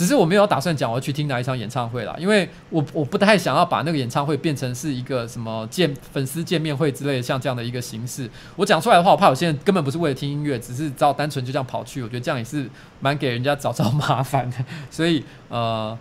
[0.00, 8.26] 只是我没有打算讲我要去听哪一场演唱会啦，因为我我不太想要把那个演唱会变成是一个什么见粉丝见面会之类的，像这样的一个形式。
[8.56, 12.02] 我讲出来的话，我怕有些人根本不是为了听音乐，只是照单纯就这样跑去。
[12.02, 12.66] 我觉得这样也是
[13.00, 14.56] 蛮给人家找找麻烦的。
[14.90, 15.98] 所以呃，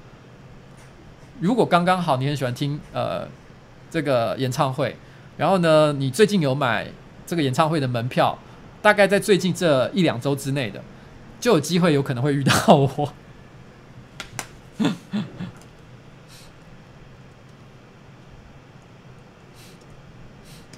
[1.41, 3.28] 如果刚刚好你很喜欢听呃
[3.91, 4.95] 这个演唱会，
[5.36, 6.88] 然后呢你最近有买
[7.28, 8.39] 这个演唱会的门票，
[8.82, 10.82] 大概在最近这一两周之内的，
[11.41, 13.14] 就有机会有可能会遇到我。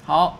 [0.06, 0.40] 好。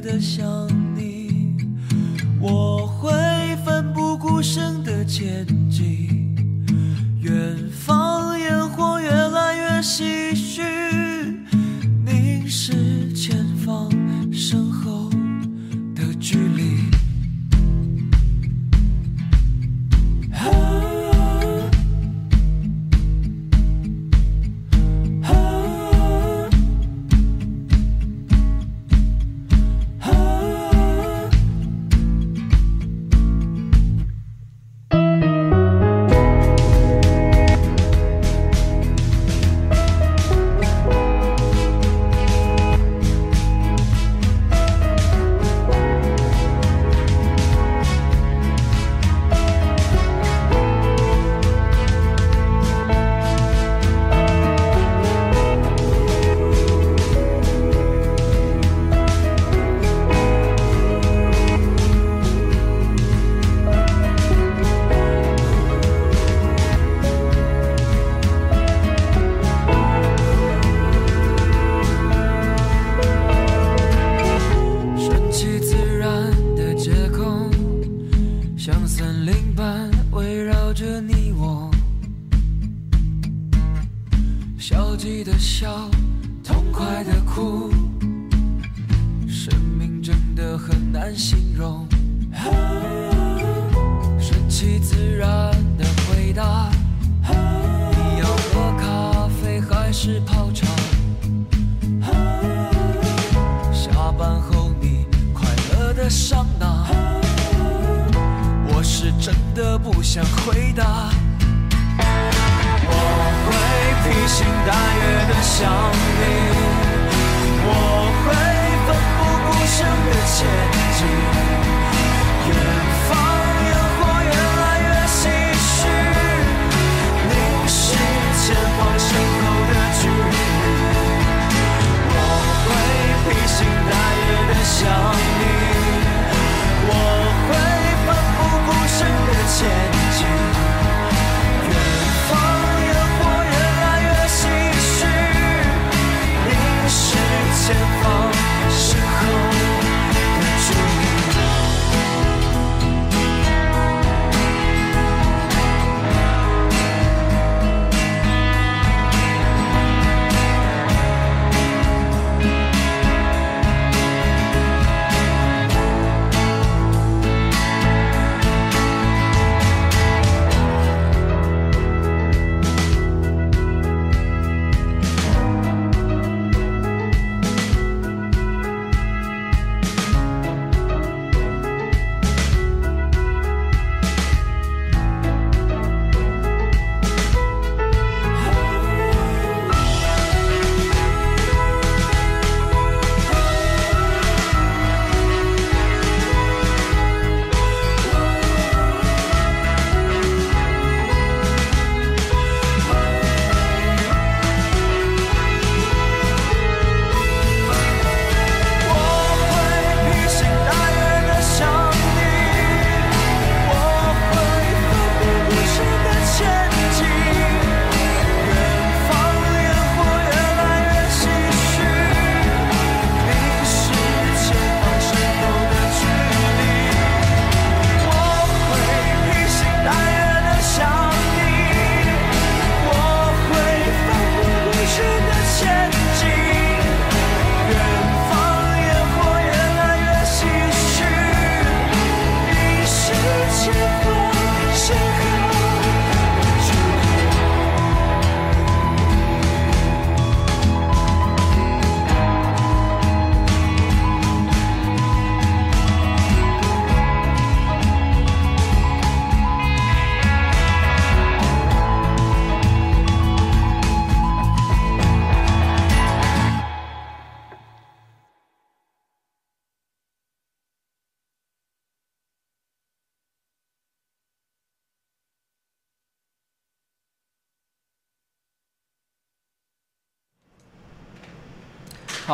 [0.00, 1.56] 的想你，
[2.40, 3.10] 我会
[3.64, 6.34] 奋不顾身的前进。
[7.20, 10.62] 远方烟火越来越唏嘘，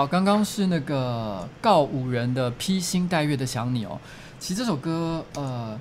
[0.07, 3.99] 刚刚是那个告五人的披星戴月的想你哦。
[4.39, 5.79] 其实这首歌，呃，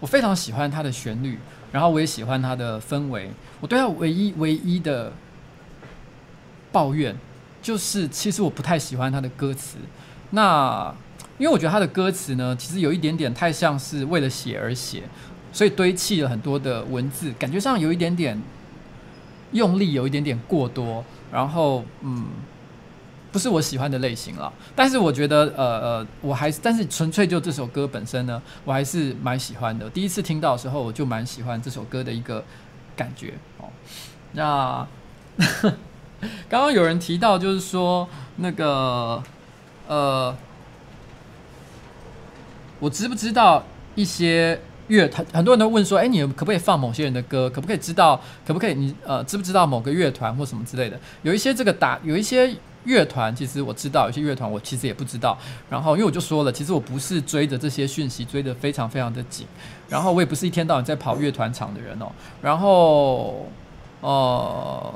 [0.00, 1.38] 我非常喜欢它的旋律，
[1.72, 3.30] 然后我也喜欢它的氛围。
[3.60, 5.12] 我对它唯一唯一的
[6.70, 7.16] 抱怨，
[7.60, 9.78] 就是其实我不太喜欢它的歌词。
[10.30, 10.94] 那
[11.38, 15.02] 因为我觉得它的歌词呢，其实有一点点太像是为了写而写，
[15.52, 18.40] 所以堆砌了很多的文字，感觉上有一点点
[19.52, 21.04] 用力，有一点点过多。
[21.32, 22.26] 然后，嗯。
[23.30, 29.88] 不是我喜欢的类型了，但是我觉得，呃呃，我还是，但是纯粹就这首歌本身呢，我还是蛮喜欢的。
[29.90, 32.42] 第一次听到的时候，我就蛮喜欢这首歌的一个
[32.96, 33.68] 感觉哦。
[34.32, 34.86] 那
[36.48, 39.22] 刚刚有人提到，就是说那个，
[39.86, 40.34] 呃，
[42.80, 43.62] 我知不知道
[43.94, 45.24] 一些乐团？
[45.34, 47.50] 很多人都问说，哎，你可不可以放某些人的歌？
[47.50, 48.18] 可不可以知道？
[48.46, 50.98] 可不可以你呃，知不知道某个乐团或什么之类的？
[51.22, 52.56] 有一些这个打，有一些。
[52.84, 55.36] 乐团其实我知道，有些乐团我其实也不知道。
[55.68, 59.46] 然后因为我就说了，其实我不是追着这些讯息追得非常非常的紧。
[59.88, 62.10] 然后我也不是一天到晚在跑乐团场的人哦。
[62.40, 63.50] 然后，
[64.00, 64.94] 呃，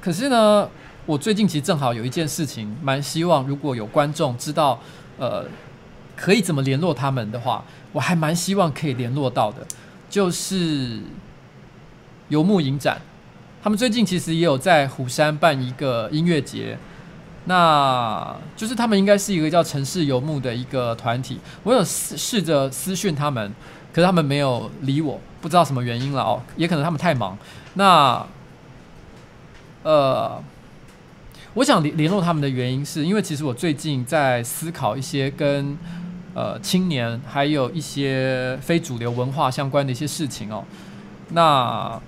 [0.00, 0.68] 可是呢，
[1.06, 4.80] 我最近其实正好有一件事情，蛮希望如果有观众知道，
[5.18, 5.46] 呃，
[6.16, 9.66] 可以怎么联络他们的话，我还蛮希望可以联络到的，
[10.10, 11.00] 就是
[12.28, 13.00] 游牧影展。
[13.62, 16.76] 他们最近其实也有在虎山办一个音乐节，
[17.44, 21.38] 那就是他们应该是一个叫城市游牧的一个团体。
[21.62, 23.54] 我有试试着私讯他们，
[23.92, 27.38] 可是他们没有理我，不知道什么原因了哦，也可能他们太忙。
[27.74, 28.26] 那
[29.84, 30.42] 呃，
[31.54, 35.78] 我想联联络他们的原因是因为其实我最近在思考一些跟
[36.34, 40.64] 呃青年还有一些非主流文化相关的一些事情哦，
[41.28, 42.02] 那。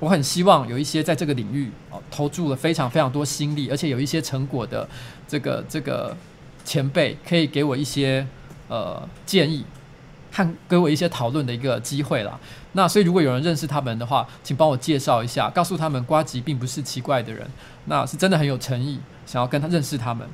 [0.00, 4.88] 我很希望有一些在这个领域哦投注了非常非常多心力，而且有一些成果的
[5.26, 6.16] 这个这个
[6.64, 8.26] 前辈，可以给我一些
[8.68, 9.64] 呃建议
[10.30, 12.38] 和给我一些讨论的一个机会啦。
[12.72, 17.50] 那所以如果有人认识他们的话，请帮我介绍一下，告诉他们瓜吉并不是奇怪的人，
[17.86, 20.28] 那是真的很有诚意，想要跟他认识他们。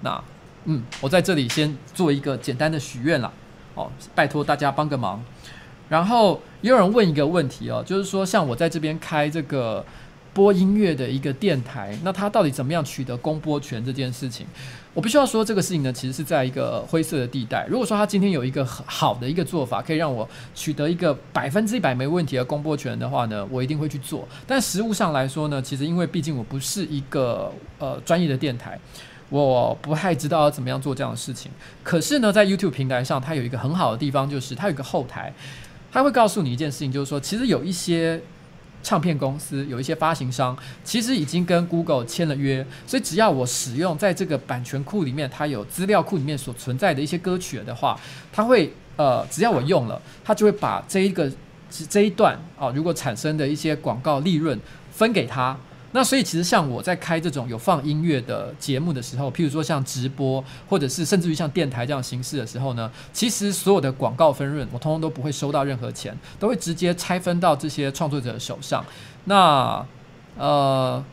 [0.00, 0.22] 那
[0.64, 3.30] 嗯，我在这里先做一个简单的许愿啦，
[3.74, 5.22] 哦，拜托大家帮个忙。
[5.88, 9.84] 然后也有人问一个问题哦，就是说像我在这边开这个
[10.32, 14.46] 播音乐的一个电台，那它到底怎么样取得公播权这件事情？
[14.92, 17.66] 我必须要说这个事情呢，其实是在一个灰色的地带。
[17.68, 24.26] 如果说他今天有一个很好的一个做法，可以让我取得一个百分之一百没问题的公播权的话呢，我一定会去做。
[24.46, 28.78] 但实务上来说呢，其实因为毕竟我不是一个呃专业的电台，
[29.30, 31.50] 我不太知道要怎么样做这样的事情。
[31.82, 35.32] 可是呢，在 YouTube 平台上，它有一个很好的地方，就是它有一个后台。
[35.94, 38.20] 他会告诉你一件事情，就是说，其实有一些
[38.82, 47.96] 唱片公司，有一些发行商，其实已经跟 Google 签了约，所以只要我使用在这个版权库里面，它有资料库里面所存在的一些歌曲的话，
[48.32, 51.30] 它会呃，只要我用了，它就会把这一个
[51.70, 54.58] 这一段啊，如果产生的一些广告利润
[54.90, 55.56] 分给他。
[55.96, 68.84] 那所以其实像我在开这种有放音乐的节目的时候，譬如说像直播，或者是甚至于像电台这样形式的时候呢，其实所有的广告分润我通通都不会收到任何钱，都会直接拆分到这些创作者的手上。
[69.26, 69.86] 那
[70.36, 71.04] 呃，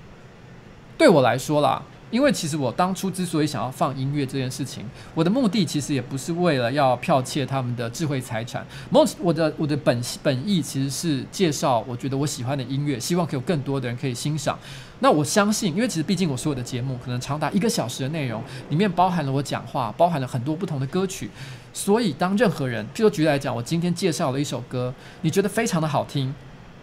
[0.98, 1.84] 对我来说啦。
[2.12, 4.86] 因为其实我当初之所以想要放音乐这件事情，
[5.16, 8.64] 我的目的其实也不是为了要剽窃他们的智慧财产。
[8.90, 14.60] 某我的我的本本意其实是介绍我觉得我喜欢的音乐，希望可以有更多的人可以欣赏。
[15.00, 21.30] 那我相信，因为其实毕竟我所有的节目可能长达一个小时的内容，里面包含了我讲话，包含了很多不同的歌曲。
[21.74, 26.36] 所以当任何人，譬如举例来讲，我今天介绍了一首歌，你觉得非常的好听，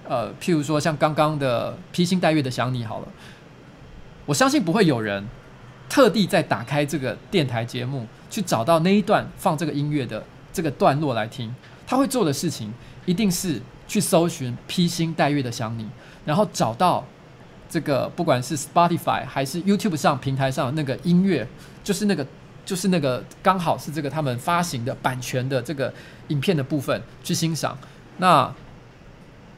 [0.08, 3.08] 呃，譬如说像刚刚的披星戴月的想你好了。
[4.28, 5.26] 我相信不会有人
[5.88, 10.22] 特地在打开这个电台节目去找到那一段放这个音乐的
[10.52, 11.54] 这个段落来听。
[11.86, 12.70] 他会做的事情
[13.06, 15.88] 一定是去搜寻“披星戴月的想你”，
[16.26, 17.02] 然后找到
[17.70, 21.48] 这个不管是 Spotify 还是 YouTube 上平台上那个音乐，
[21.82, 22.26] 就是那个
[22.66, 25.90] 就是那个刚好是这个他们发行的版权的这个
[26.28, 27.78] 影片的部分去欣赏。
[28.18, 28.54] 那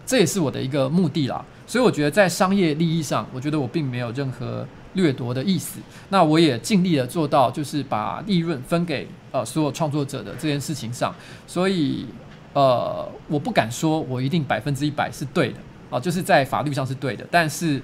[0.06, 1.44] 这也是我的一个目的啦。
[1.70, 5.78] 所以我觉得在商业利益上，我觉得我并没有任何掠夺的意思。
[6.08, 11.14] 那我也尽力的做到，就是把利润分给呃所有创作者的这件事情上。
[11.46, 12.06] 所以
[12.54, 15.60] 呃，我不敢说我一定百分之一百是对的
[15.90, 17.24] 啊、就是在法律上是对的。
[17.30, 17.80] 但是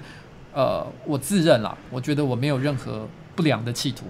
[0.53, 3.07] 呃，我自认啦，我觉得我没有任何
[3.37, 4.07] 不良的企图，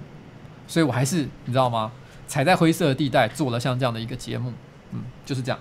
[0.65, 1.91] 所以我还是你知道吗？
[2.27, 4.51] 踩在灰色地带做了像这样的一个节目，
[4.91, 5.59] 嗯，就是这样。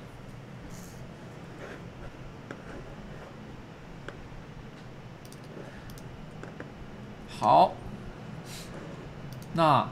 [7.46, 7.70] 好，
[9.52, 9.88] 那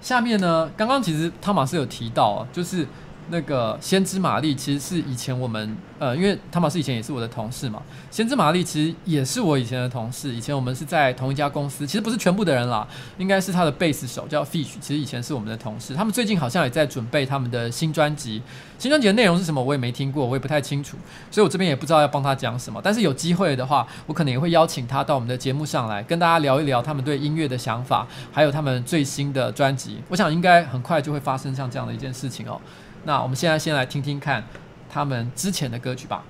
[0.00, 0.70] 下面呢？
[0.76, 2.86] 刚刚其实汤马斯有提到啊，就是。
[3.28, 7.82] 那个先知玛丽其实是以前我们呃，因为汤马斯以前也是我的同事嘛。
[8.10, 11.86] 先知玛丽其实也是我以前的同事，以前我们是在同一家公司。
[11.86, 12.86] 其实不是全部的人啦，
[13.18, 15.94] 应该是他的贝斯手叫 Fish，其实以前是我们的同事。
[15.94, 18.42] 他们最近好像也在准备他们的新专辑，
[18.78, 20.96] 新专辑的内容是什么我也没听过，我也不太清楚，
[21.30, 22.80] 所以我这边也不知道要帮他讲什么。
[22.82, 29.98] 但是有机会的话，我可能也会邀请他到我们的节目上来，跟大家聊一聊他们对音乐的想法，还有他们最新的专辑。
[30.08, 32.60] 我想应该很快就会发生像这样的一件事情哦。
[33.06, 34.42] 那我们现在先来听听看
[34.90, 36.24] 他们之前的歌曲吧。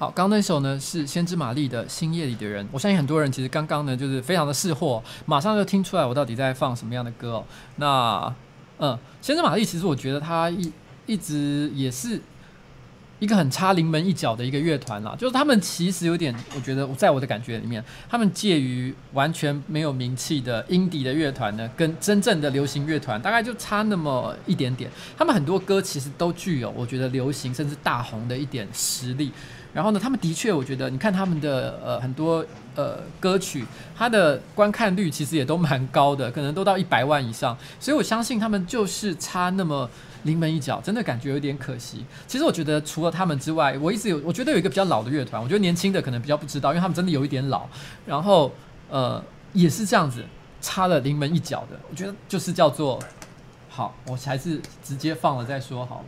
[0.00, 7.44] 好，刚刚那首呢是先知玛丽的《星夜里的人》，我相信很多人其实刚刚呢就是非常的识货，马上就听出来我到底在放什么样的歌哦。
[7.76, 8.34] 那，
[8.78, 10.72] 嗯，先知玛丽其实我觉得他一
[11.04, 12.18] 一直也是
[13.18, 24.90] 一个很差临门一脚的一个乐团啦，就是他们其实有点，我觉得在我的感觉里面，他们介于完全没有名气的英迪的乐团呢，跟真正的流行乐团大概就差那么一点点。
[25.18, 29.30] 他们很多歌其实都具有我觉得流行甚至大红的一点实力。
[29.72, 32.44] 然后呢，他们的确，我觉得你看他们的呃很多
[32.74, 33.64] 呃歌曲，
[33.96, 37.56] 它的观看率其实也都蛮高的，可能都到一百万以上。
[37.78, 39.88] 所以我相信他们就是差那么
[40.24, 42.04] 临门一脚，真的感觉有点可惜。
[42.26, 47.66] 其实我觉得除了他们之外，我一直有我觉得有一个比较老的乐团，我觉得年轻的可能比较不知道，因为他们真的有一点老。
[48.04, 48.52] 然后
[48.88, 50.24] 呃也是这样子，
[50.60, 51.78] 差了临门一脚的。
[51.88, 52.98] 我觉得就是叫做
[53.68, 56.04] 好，我还是直接放了再说好了。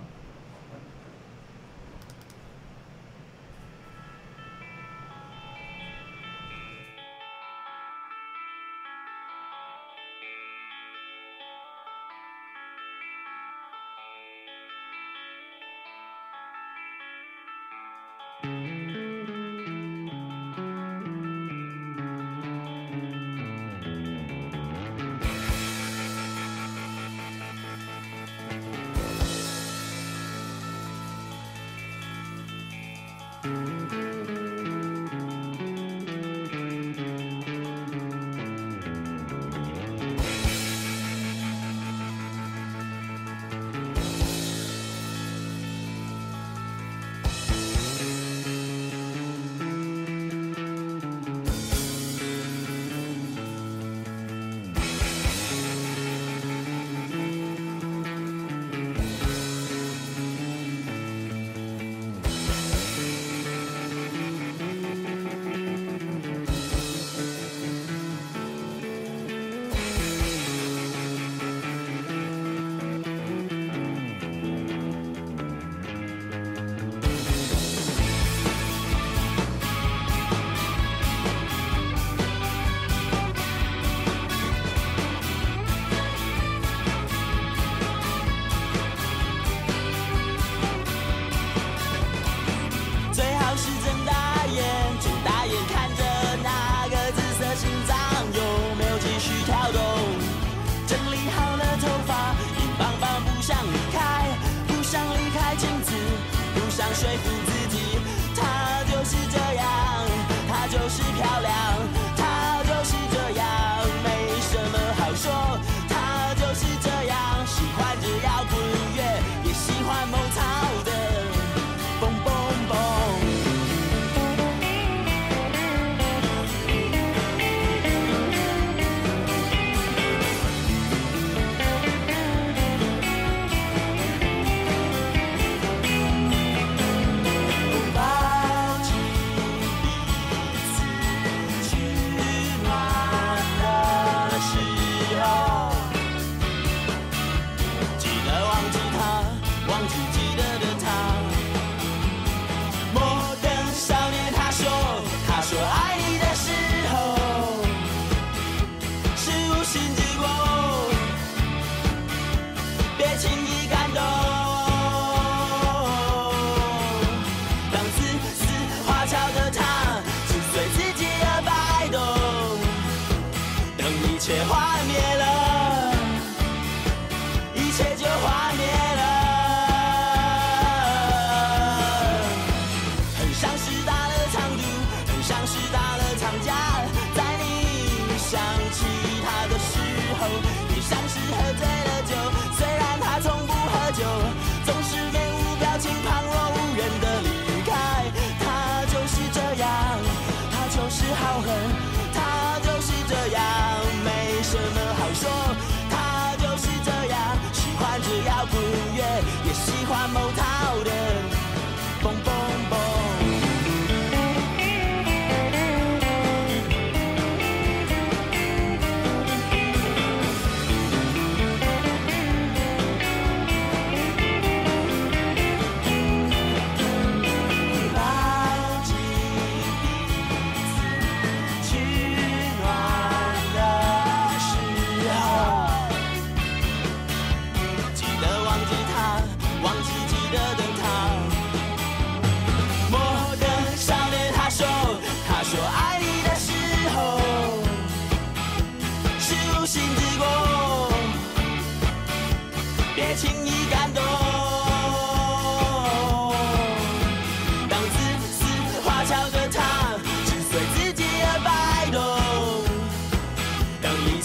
[107.03, 107.42] 喜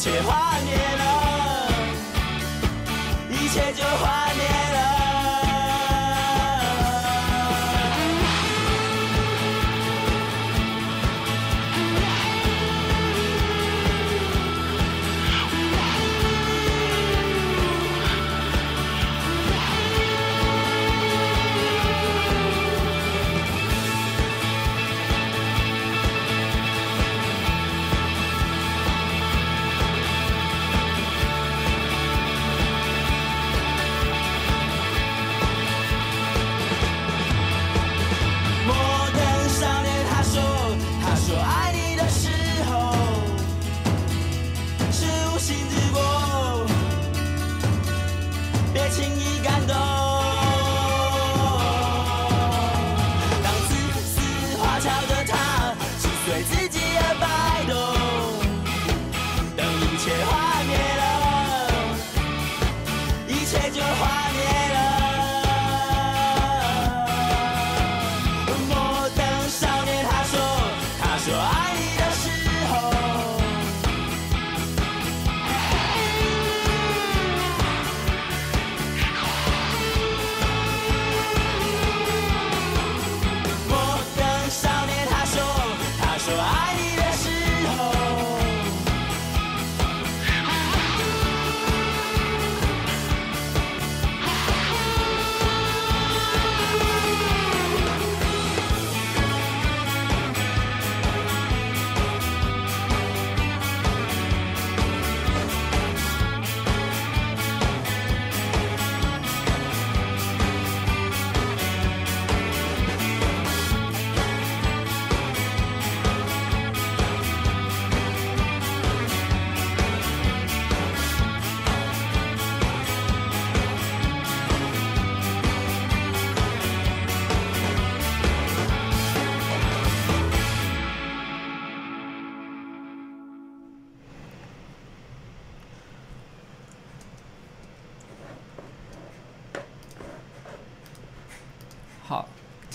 [0.09, 1.03] 别幻灭了，
[3.29, 4.41] 一切就幻灭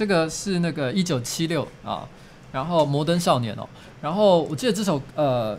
[0.02, 2.08] 这个是那个一九七六啊，
[2.50, 3.68] 然后摩登少年哦，
[4.00, 5.56] 然后我记得这首呃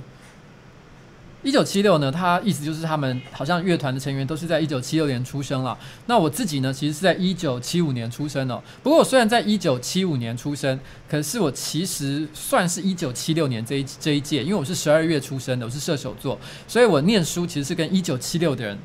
[1.44, 5.78] 一九七六呢，它意思就是他们好像乐团的成员都是在一九七六年出生了。
[6.08, 8.62] 那我自己呢，其实是在一九七五年出生哦。
[8.84, 10.78] 不过我虽然在一九七五年出生，
[11.10, 16.38] 可是我其实算是一九七六年这一这一届，因为我是十二月出生的，我是射手座，
[16.68, 18.78] 所以我念书其实是跟一九七六的人。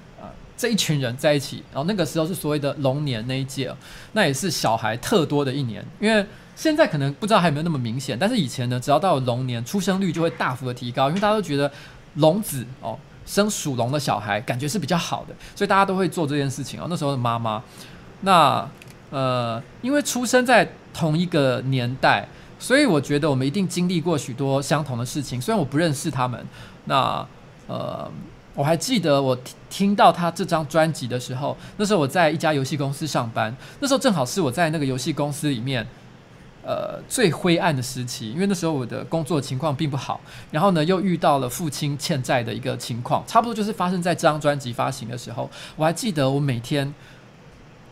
[0.58, 3.72] 这一群人在一起，然后那个时候是所谓的龙年那一届，
[4.12, 5.82] 那也是小孩特多的一年。
[6.00, 11.70] 因为现在可能不知道还有没有那么明显，但是以前呢，只要到了龙年，出生率就会大幅的提高，因为大家都觉得
[12.14, 16.88] 龙子哦，生属龙的小孩感觉是比较好的，所以大家都会做这件事情哦。
[16.90, 17.62] 那时候的妈妈，
[18.22, 18.68] 那
[19.10, 22.26] 呃，因为出生在同一个年代，
[22.58, 25.40] 所以我觉得我们一定经历过许多相同的事情。
[25.40, 26.44] 虽然我不认识他们，
[26.86, 27.24] 那
[27.68, 28.10] 呃。
[28.58, 29.38] 我还记得我
[29.70, 35.86] 听到他这张专辑的时候，那时候我在一家游戏公司上班，那时候正好是我在那个游戏公司里面，
[36.64, 45.48] 呃，最灰暗的时期，因为那时候我的工作情况并不好，然后呢又遇到了父亲欠债的一个情况，差不多就是发生在这张专辑发行的时候。
[45.76, 46.92] 我还记得我每天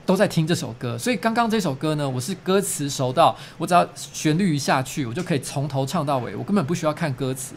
[0.05, 7.55] 都在听这首歌，所以刚刚这首歌呢，我是歌词熟到我只要旋律一下去，我就可以从头唱到尾，我根本不需要看歌词。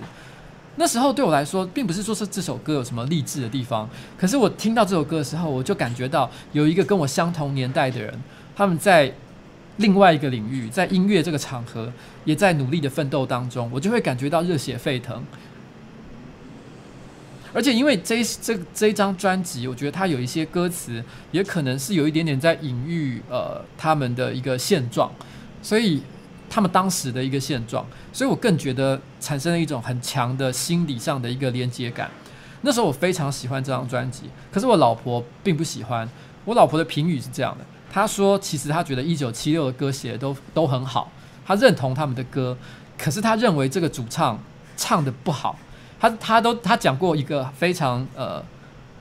[0.79, 8.17] 那时候对我来说，并不是说是这首歌有什么励志的地方，可是我听到这首歌的时候，我就感觉到有一个跟我相同年代的人，
[8.55, 9.13] 他们在
[9.75, 11.91] 另外一个领域，在音乐这个场合，
[12.23, 15.21] 也在努力的奋斗当中，我就会感觉到热血沸腾。
[17.51, 25.11] 而且因为这这这一张专辑，我觉得它有一些歌词，也可能是有一点点在隐喻呃他们的一个现状，
[25.61, 26.01] 所以。
[26.49, 32.09] 他们当时的一个现状，所以我更觉得产生了一种很强的心理上的一个连接感。
[32.61, 36.09] 那时候我非常喜欢这张专辑，可是我老婆并不喜欢。
[36.45, 41.11] 我老婆的评语是这样的：她说，其实她觉得一九七六的歌写的都都很好，
[41.45, 42.57] 她认同他们的歌，
[42.97, 44.37] 可是她认为这个主唱
[44.75, 45.57] 唱的不好。
[45.99, 48.43] 她她都她讲过一个非常呃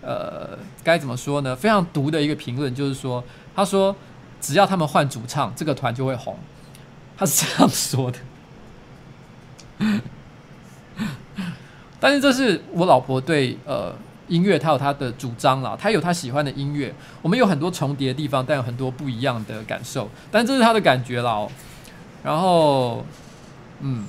[0.02, 1.56] 呃该怎么说呢？
[1.56, 3.24] 非常毒的一个评论，就是说，
[3.56, 3.94] 她说
[4.40, 6.36] 只要他们换主唱，这个团就会红。
[7.18, 8.18] 他是这样说的，
[11.98, 13.92] 但是这是我老婆对呃
[14.28, 21.50] 音乐，她有她的主张啦，她有她喜欢的音乐，我们有很多重叠的地方，但有很多不一样的感受，但这是她的感觉啦喔。
[22.22, 23.04] 然后，
[23.80, 24.04] 嗯，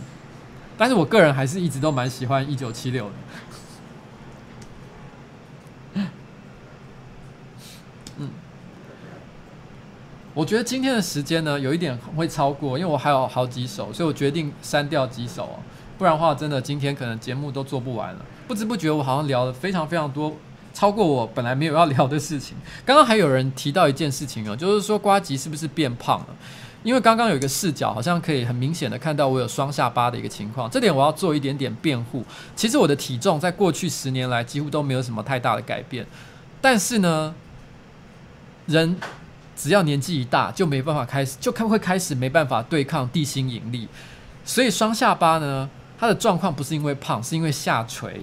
[0.78, 3.12] 但是我个人还是一直都蛮喜欢一九七六的。
[10.40, 15.60] 我觉得今天的时间呢，有一点会超过，因为我还有好几首，所以我决定删掉几首哦，
[15.98, 18.26] 不然的话，真的今天可能节目都做不完了。
[18.48, 20.34] 不知不觉，我好像聊了非常非常多，
[20.74, 22.56] 超过我本来没有要聊的事情。
[22.86, 26.28] 刚刚还有人提到一件事情哦，就是说瓜吉是不是变胖了？
[26.84, 32.24] 因为刚刚有一个视角，好像可以很明显的看到我有双下巴的一个情况，这点我要做一点点辩护。
[32.56, 36.08] 其实我的体重在过去十年来几乎都没有什么太大的改变，
[36.62, 37.36] 但是呢，
[38.68, 38.96] 人。
[39.62, 43.90] 只要年纪一大，就没办法开始，就开会开始没办法对抗地心引力，
[44.46, 48.22] 所以双下巴呢，它的状况不是因为胖，是因为下垂。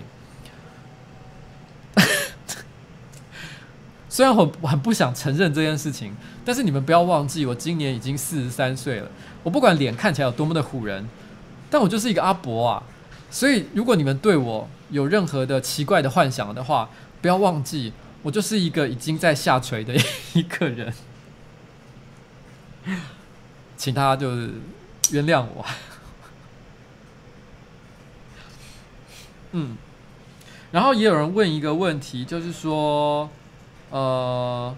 [4.09, 9.11] 虽然我很不想承认这件事情，但是你们不要忘记，我今年已经四十三岁了。
[9.43, 11.07] 我不管脸看起来有多么的唬人，
[11.68, 12.82] 但我就是一个阿伯啊。
[13.30, 16.89] 所以如果你们对我有任何的奇怪的幻想的话，
[17.20, 19.95] 不要忘记，我就是一个已经在下垂的
[20.32, 20.95] 一个人。
[23.76, 24.51] 请他就是
[25.11, 25.64] 原谅我。
[29.53, 29.76] 嗯，
[30.70, 33.30] 然后也有人问一个问题，就是说，
[33.91, 34.76] 呃，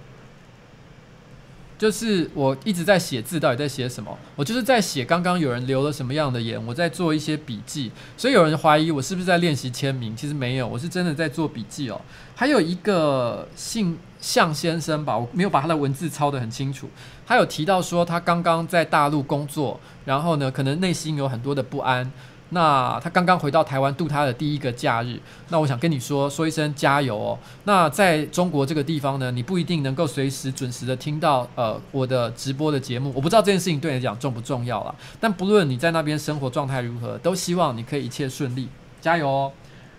[1.77, 4.17] 就是我一直在写字，到底在写什么？
[4.37, 7.91] 我就是在写刚刚有人留了什么样的言，我在做一些笔记。
[8.17, 12.01] 所以有人怀疑我是不是在练习签名，其实没有，我是真的在做笔记哦。
[12.37, 16.89] 还有一个姓向先生吧，我没有把他的文字抄得很清楚。
[17.27, 22.11] 他有提到说，他刚刚在大陆工作，然后呢，可能内心有很多的不安。
[22.51, 25.21] 那他刚刚回到台湾度他的第一个假日。
[25.51, 27.39] 那我想跟你说，说一声加油哦。
[27.65, 33.13] 那在中国这个地方呢，你不一定能够随时准时的听到呃我的直播的节目。
[33.15, 34.95] 我不知道这件事情对你来讲重不重要啦。
[35.21, 38.67] 但不论你在那边生活状态如何，都希望你可以一切顺利，
[38.99, 39.53] 加油哦。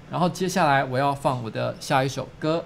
[0.10, 2.66] 然后接下来我要放我的下一首歌。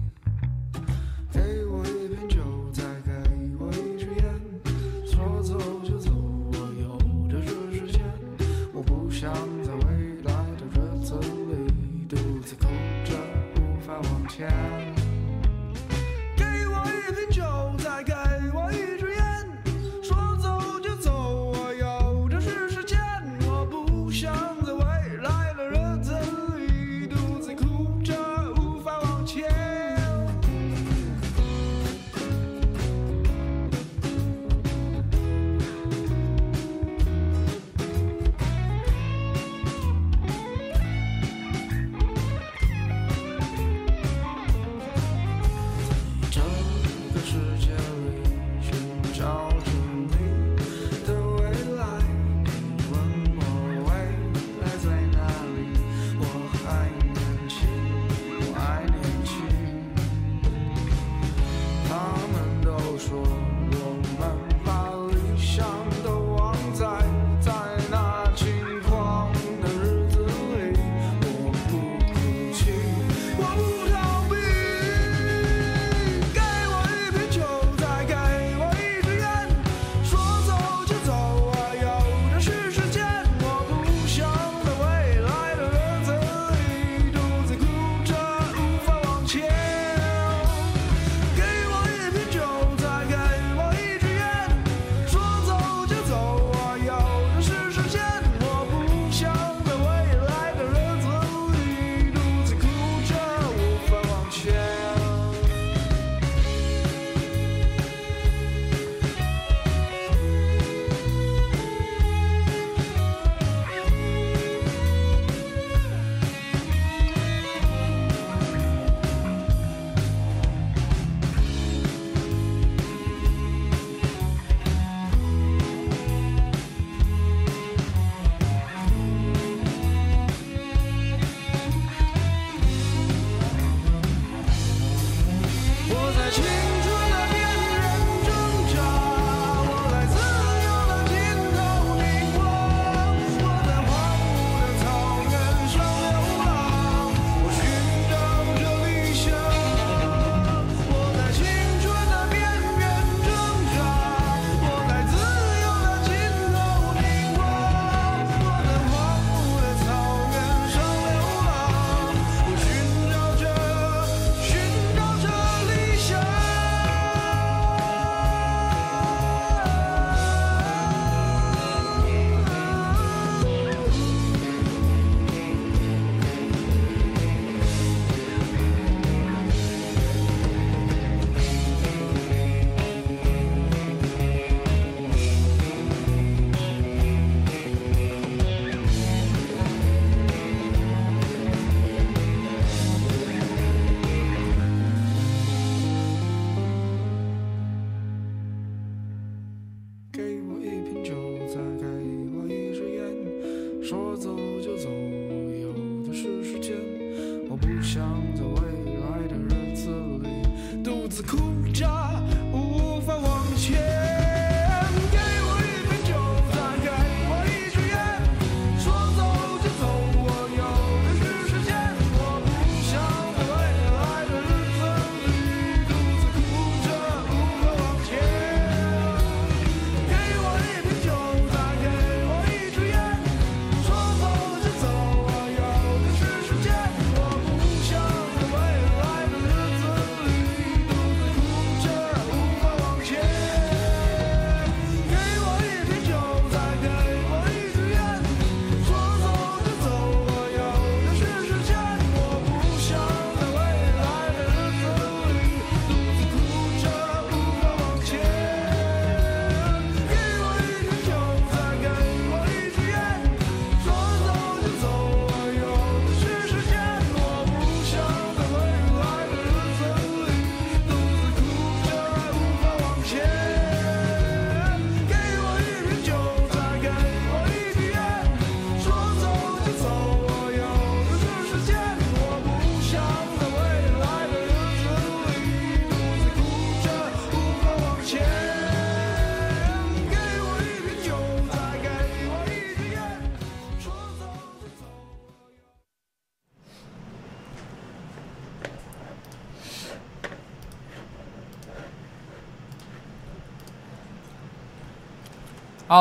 [1.41, 1.90] 给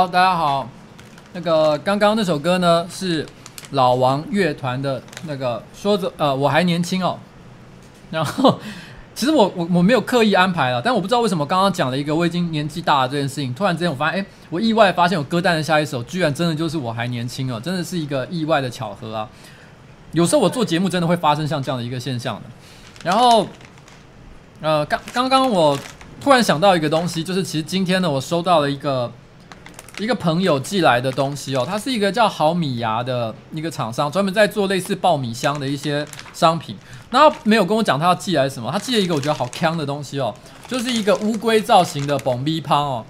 [0.00, 0.66] 好，大家好。
[1.34, 3.26] 那个刚刚那首歌呢，是
[3.72, 7.18] 老王乐团的那个说着呃我还年轻哦。
[8.10, 8.58] 然后
[9.14, 19.28] 其实我我我没有刻意安排了，但我不知道为什么刚刚讲了一个我已经年纪大了这件事情，突然之间我发现，哎，我意外发现我歌单的下一首居然真的就是我还年轻哦，真的是一个意外的巧合啊。
[20.12, 22.42] 有时候我做节目真的会发生像这样的一个现象的。
[23.04, 23.46] 然后
[24.62, 25.78] 呃刚刚刚我
[26.22, 29.12] 突然想到一个东西，就是其实今天呢我收到了一个。
[30.00, 36.74] 一个朋友寄来的东西哦，它是一个叫好米芽的一个厂商，专门在做类似爆米香的一些商品。
[37.10, 40.34] 那他没有跟我讲他要寄来什么，他寄了一个我觉得好锵的东西哦，
[40.66, 43.04] 就是一个乌龟造型的爆米香哦。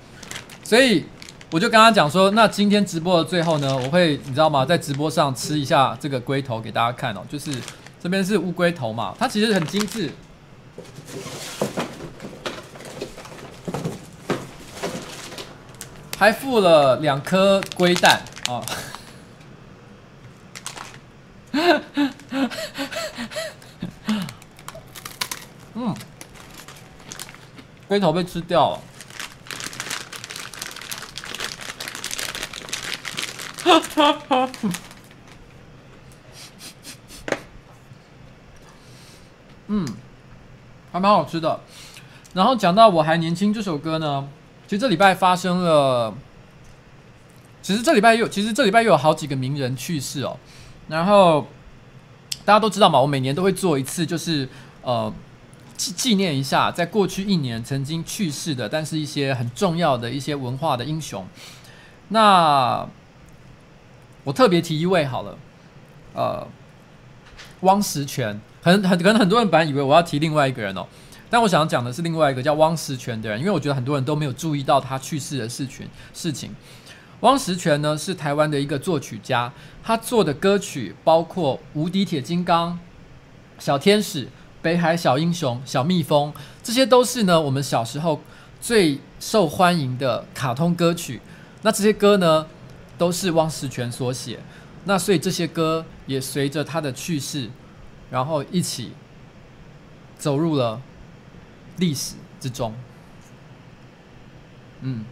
[0.64, 1.04] 所以
[1.52, 7.52] 我就跟他讲说，那今天直播的最后呢，我会你知道吗，在直播上吃一下这个龟头给大家看哦，就是
[8.02, 10.10] 这边是乌龟头嘛，它其实很精致。
[16.20, 18.60] 还附了两颗龟蛋啊！
[25.72, 25.96] 嗯，
[27.88, 28.78] 龟头被吃掉了。
[39.68, 39.86] 嗯，
[40.92, 41.60] 还蛮好吃的。
[42.34, 44.28] 然后讲到我还年轻这首歌呢。
[44.70, 46.14] 其实这礼拜发生了，
[47.60, 50.36] 其实这礼拜又其实这礼拜又有好几个名人去世哦。
[50.86, 51.48] 然后
[52.44, 54.48] 大家都知道嘛，我每年都会做一次，就是
[54.82, 55.12] 呃
[55.76, 61.26] 纪纪念一下在过去一年曾经去世的，但是一些很重要的一些文化的英雄。
[62.10, 62.88] 那
[64.22, 65.36] 我特别提一位好了，
[66.14, 66.46] 呃，
[67.62, 70.86] 汪实权，很很可能很多人本来以为我要提另外一个人哦。
[71.30, 75.88] 但我想讲的是另外一个叫汪实权的人，因为我觉得很多人都没有注意到他去世的事情。
[76.12, 76.52] 事情，
[77.20, 82.72] 汪实权呢是台湾的一个作曲家，他做的歌曲包括《无敌铁金刚》、
[83.64, 84.24] 《小天使》、
[84.60, 86.32] 《北海小英雄》、《小蜜蜂》，
[86.64, 88.20] 这些都是呢我们小时候
[88.60, 91.20] 最受欢迎的卡通歌曲。
[91.62, 92.44] 那这些歌呢
[92.98, 94.40] 都是汪实权所写，
[94.86, 97.48] 那所以这些歌也随着他的去世，
[98.10, 98.92] 然后一起
[100.18, 100.82] 走入了。
[101.80, 102.74] 历史之中，
[104.82, 105.04] 嗯，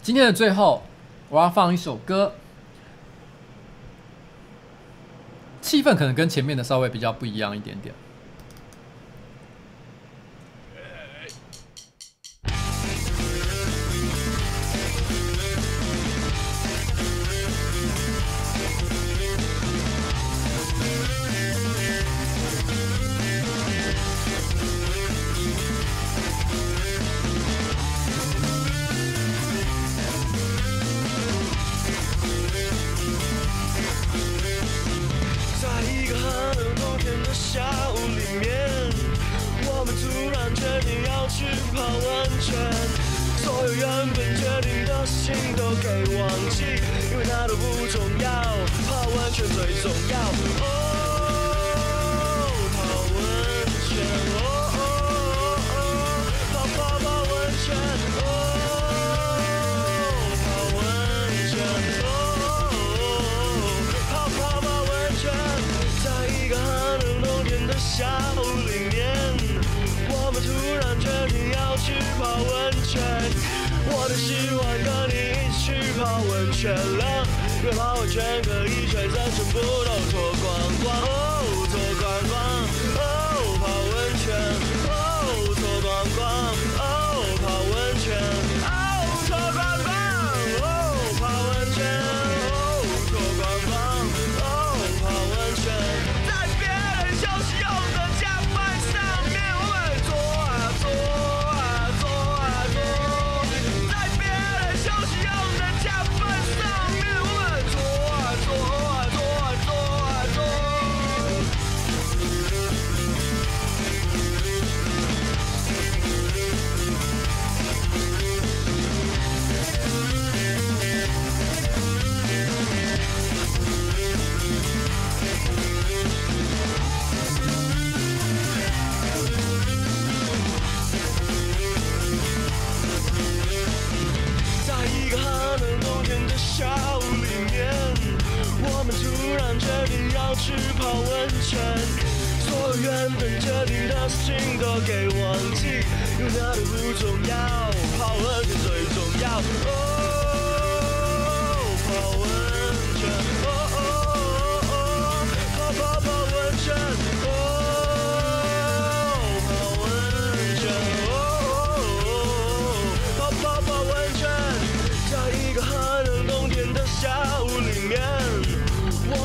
[0.00, 0.84] 今天的最后，
[1.28, 2.34] 我要放一首歌，
[5.60, 7.92] 气氛可能跟前面的稍微比较不一样一点点。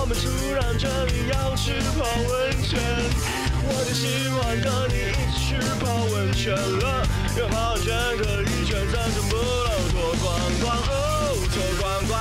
[0.04, 2.78] 我们突然决定要去泡温泉。
[3.64, 7.08] 我就喜欢跟你一起去泡温泉了，
[7.38, 9.40] 因为泡温泉可以全身全部都
[9.94, 12.20] 脱光光，哦，脱光光，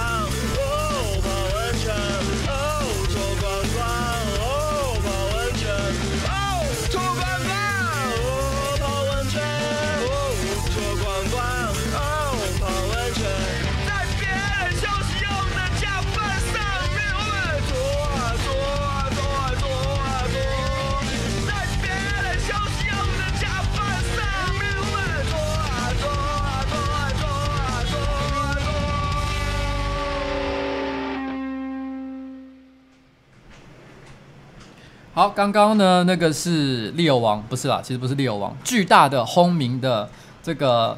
[35.14, 40.08] 好，刚刚呢，那个是利友王，不是啦，其实不是利友王，巨大的轰鸣的
[40.42, 40.96] 这个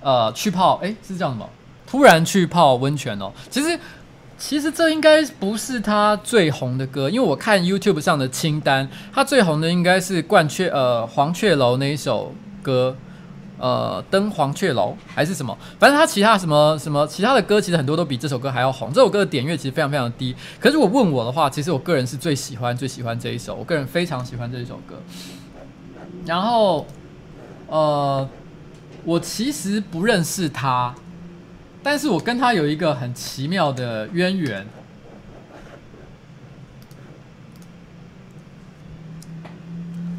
[0.00, 1.48] 呃去泡，哎，是叫什么？
[1.86, 3.30] 突然去泡温泉哦。
[3.48, 3.78] 其实，
[4.36, 12.34] 其实这应该不是他最红的歌，因为我看 YouTube 上的清单，他最红的应该是冠雀呃黄雀楼那一首
[12.64, 12.96] 歌。
[13.62, 15.56] 呃，登黄雀楼还是什么？
[15.78, 18.92] 反正他其他什么什么其他的歌，其实很多都比这首歌还要红。
[18.92, 20.34] 这首歌的点阅其实非常非常低。
[20.58, 25.00] 可是如果问我的话，其实我个人是最喜欢最喜欢这一首，我个人非常喜欢这一首歌。
[26.26, 26.84] 然后，
[27.68, 28.28] 呃，
[29.04, 30.92] 我其实不认识他，
[31.84, 34.66] 但是我跟他有一个很奇妙的渊源。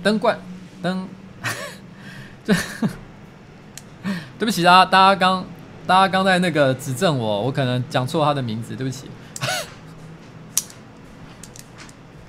[0.01, 0.39] 登冠
[0.81, 1.05] 登，
[2.45, 2.55] 这。
[4.37, 5.45] 对不起啊，大家刚
[5.87, 9.07] 大家刚在那个指正我，我可能讲错他的名字，对不起。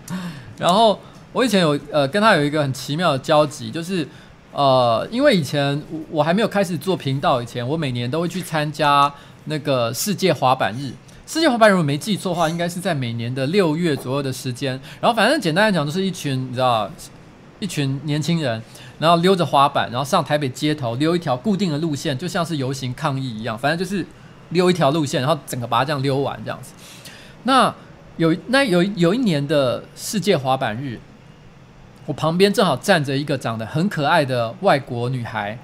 [0.57, 1.01] 然后
[1.33, 4.07] 我以前有呃跟他有一个很奇妙的交集，就是
[4.53, 9.13] 呃因为以前我还没有开始做频道以前，我每年都会去参加
[9.47, 10.93] 那个世界滑板日。
[11.27, 14.79] 世界滑板，如果没记错的话，应该是在每年的六月左右的时间。
[15.01, 16.89] 然后反正简单来讲，就是一群你知道
[17.59, 18.63] 一群年轻人。
[18.99, 24.07] 然后溜着滑板，然后上台北街头溜一条固定的路线，就像是游行抗议一样，反正就是
[24.51, 26.73] 溜一条路线，然后整个把它这样溜完这样子。
[27.43, 27.75] 那
[28.17, 31.01] 有那有有一年的世界滑板日，
[32.07, 35.59] 我旁边正好站着一个长得很可爱的外国女孩，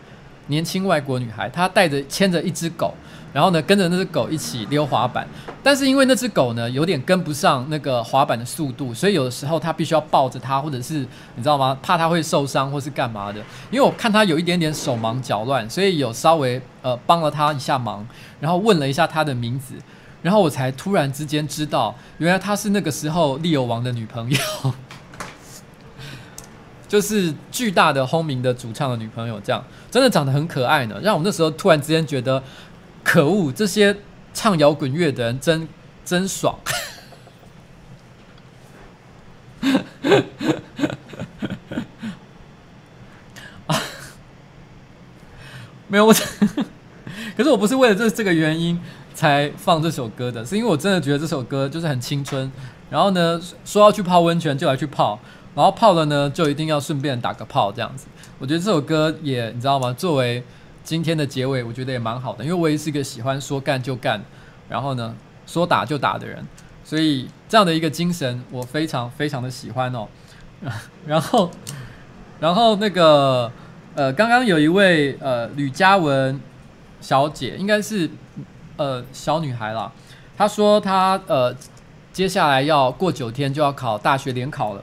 [0.49, 2.95] 年轻外国女孩，她带着牵着一只狗。
[3.33, 5.27] 然后呢，跟着那只狗一起溜滑板，
[5.63, 11.79] 但是因为那只狗呢有点跟不上那个滑板的速度，所以有的时候他必须要抱着它，或者是你知道吗？
[11.81, 13.39] 怕它会受伤或是干嘛的。
[13.71, 18.07] 因为我看它有一点点手忙脚乱，所以有稍微呃帮了它一下忙，
[18.41, 19.75] 然后问了一下它的名字，
[20.23, 24.39] 然后我才突然之间知道，原来他是那个时候利友王的女朋友。
[26.89, 32.43] 就是巨大的轰鸣的主唱的女朋友，这样真的长得很可爱呢，让我那时候突然之间觉得，
[33.03, 33.97] 可恶，这些
[34.33, 35.69] 唱摇滚乐的人真
[36.05, 36.59] 真爽。
[43.67, 43.77] 啊，
[45.89, 46.15] 没有我，
[47.37, 48.81] 可是我不是为了这这个原因
[49.15, 52.51] 才放这首歌的，是因为我真的觉得这首歌就是很青春。
[52.89, 55.19] 然后呢，说要去泡温泉就来去泡，
[55.55, 58.07] 然后泡了呢就一定要顺便打个泡这样子。
[58.39, 59.93] 我觉得这首歌也你知道吗？
[59.93, 60.43] 作为
[60.83, 64.21] 今天的结尾，我觉得也蛮好的，因为我也是一个喜欢说干就干，
[64.69, 65.15] 然后呢
[65.47, 66.47] 说打就打的人，
[66.85, 70.09] 所以这样的一个精神我非常非常的喜欢哦。
[71.07, 71.51] 然后，
[72.39, 73.51] 然后那个
[73.95, 76.41] 呃，刚刚有一位呃吕嘉文
[77.01, 78.11] 小姐，应该是
[78.77, 79.91] 呃小女孩啦，
[80.37, 81.55] 她说她呃。
[82.13, 84.83] 接下来要过九天就要考大学联考了，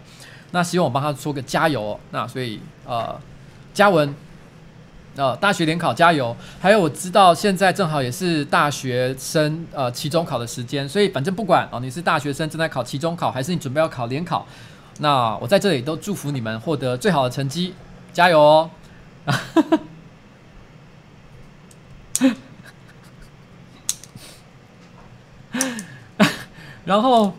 [0.52, 2.00] 那希望我帮她说个加油哦。
[2.12, 3.20] 那所以呃，
[3.74, 4.16] 嘉文，
[5.18, 6.36] 呃，大学联考加油。
[6.62, 14.46] 还有我知道现在正好也是大学生呃期中考的时间，所以反正不管哦，你是大学生正在考期中考，还是你准备要考联考，
[15.00, 17.74] 那我在这里都祝福你们获得最好的成绩，
[18.14, 18.70] 加油哦。
[26.86, 27.34] 然后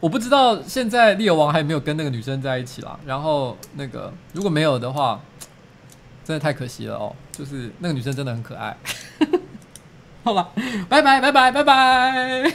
[0.00, 2.98] 我不知道现在猎王还有没有跟那个女生在一起啦。
[3.04, 5.20] 然后那个如果没有的话，
[6.30, 7.12] 真的太可惜了哦。
[7.32, 8.76] 就是那个女生真的很可爱。
[10.22, 10.50] 好吧，
[10.88, 12.52] 拜拜拜拜拜拜。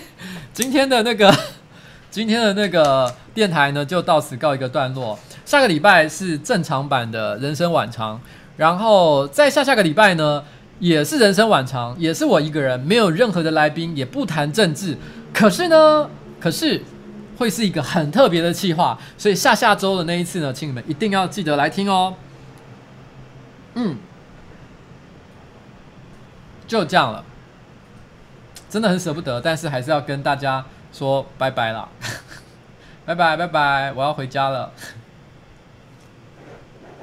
[0.54, 1.36] 今天的那个
[2.10, 5.20] 今天的那个电台呢，就到此告一个段落。
[5.44, 8.22] 下个礼拜是正常版的人生晚长，
[8.56, 10.42] 然后再下下个礼拜呢，
[10.80, 14.98] 也是人生晚长，也是我一个人，没有任何的来宾，也不谈政治。
[15.34, 16.82] 可是呢，可是
[17.38, 22.14] 会是一个很特别的计划，所以下下周的那一次呢，请你们一定要记得来听哦。
[23.76, 23.98] 嗯，
[26.68, 27.24] 就这样了，
[28.70, 31.88] 真的很舍不得，但是还是要跟大家说拜拜了，
[33.06, 34.72] 拜拜拜拜，我要回家了。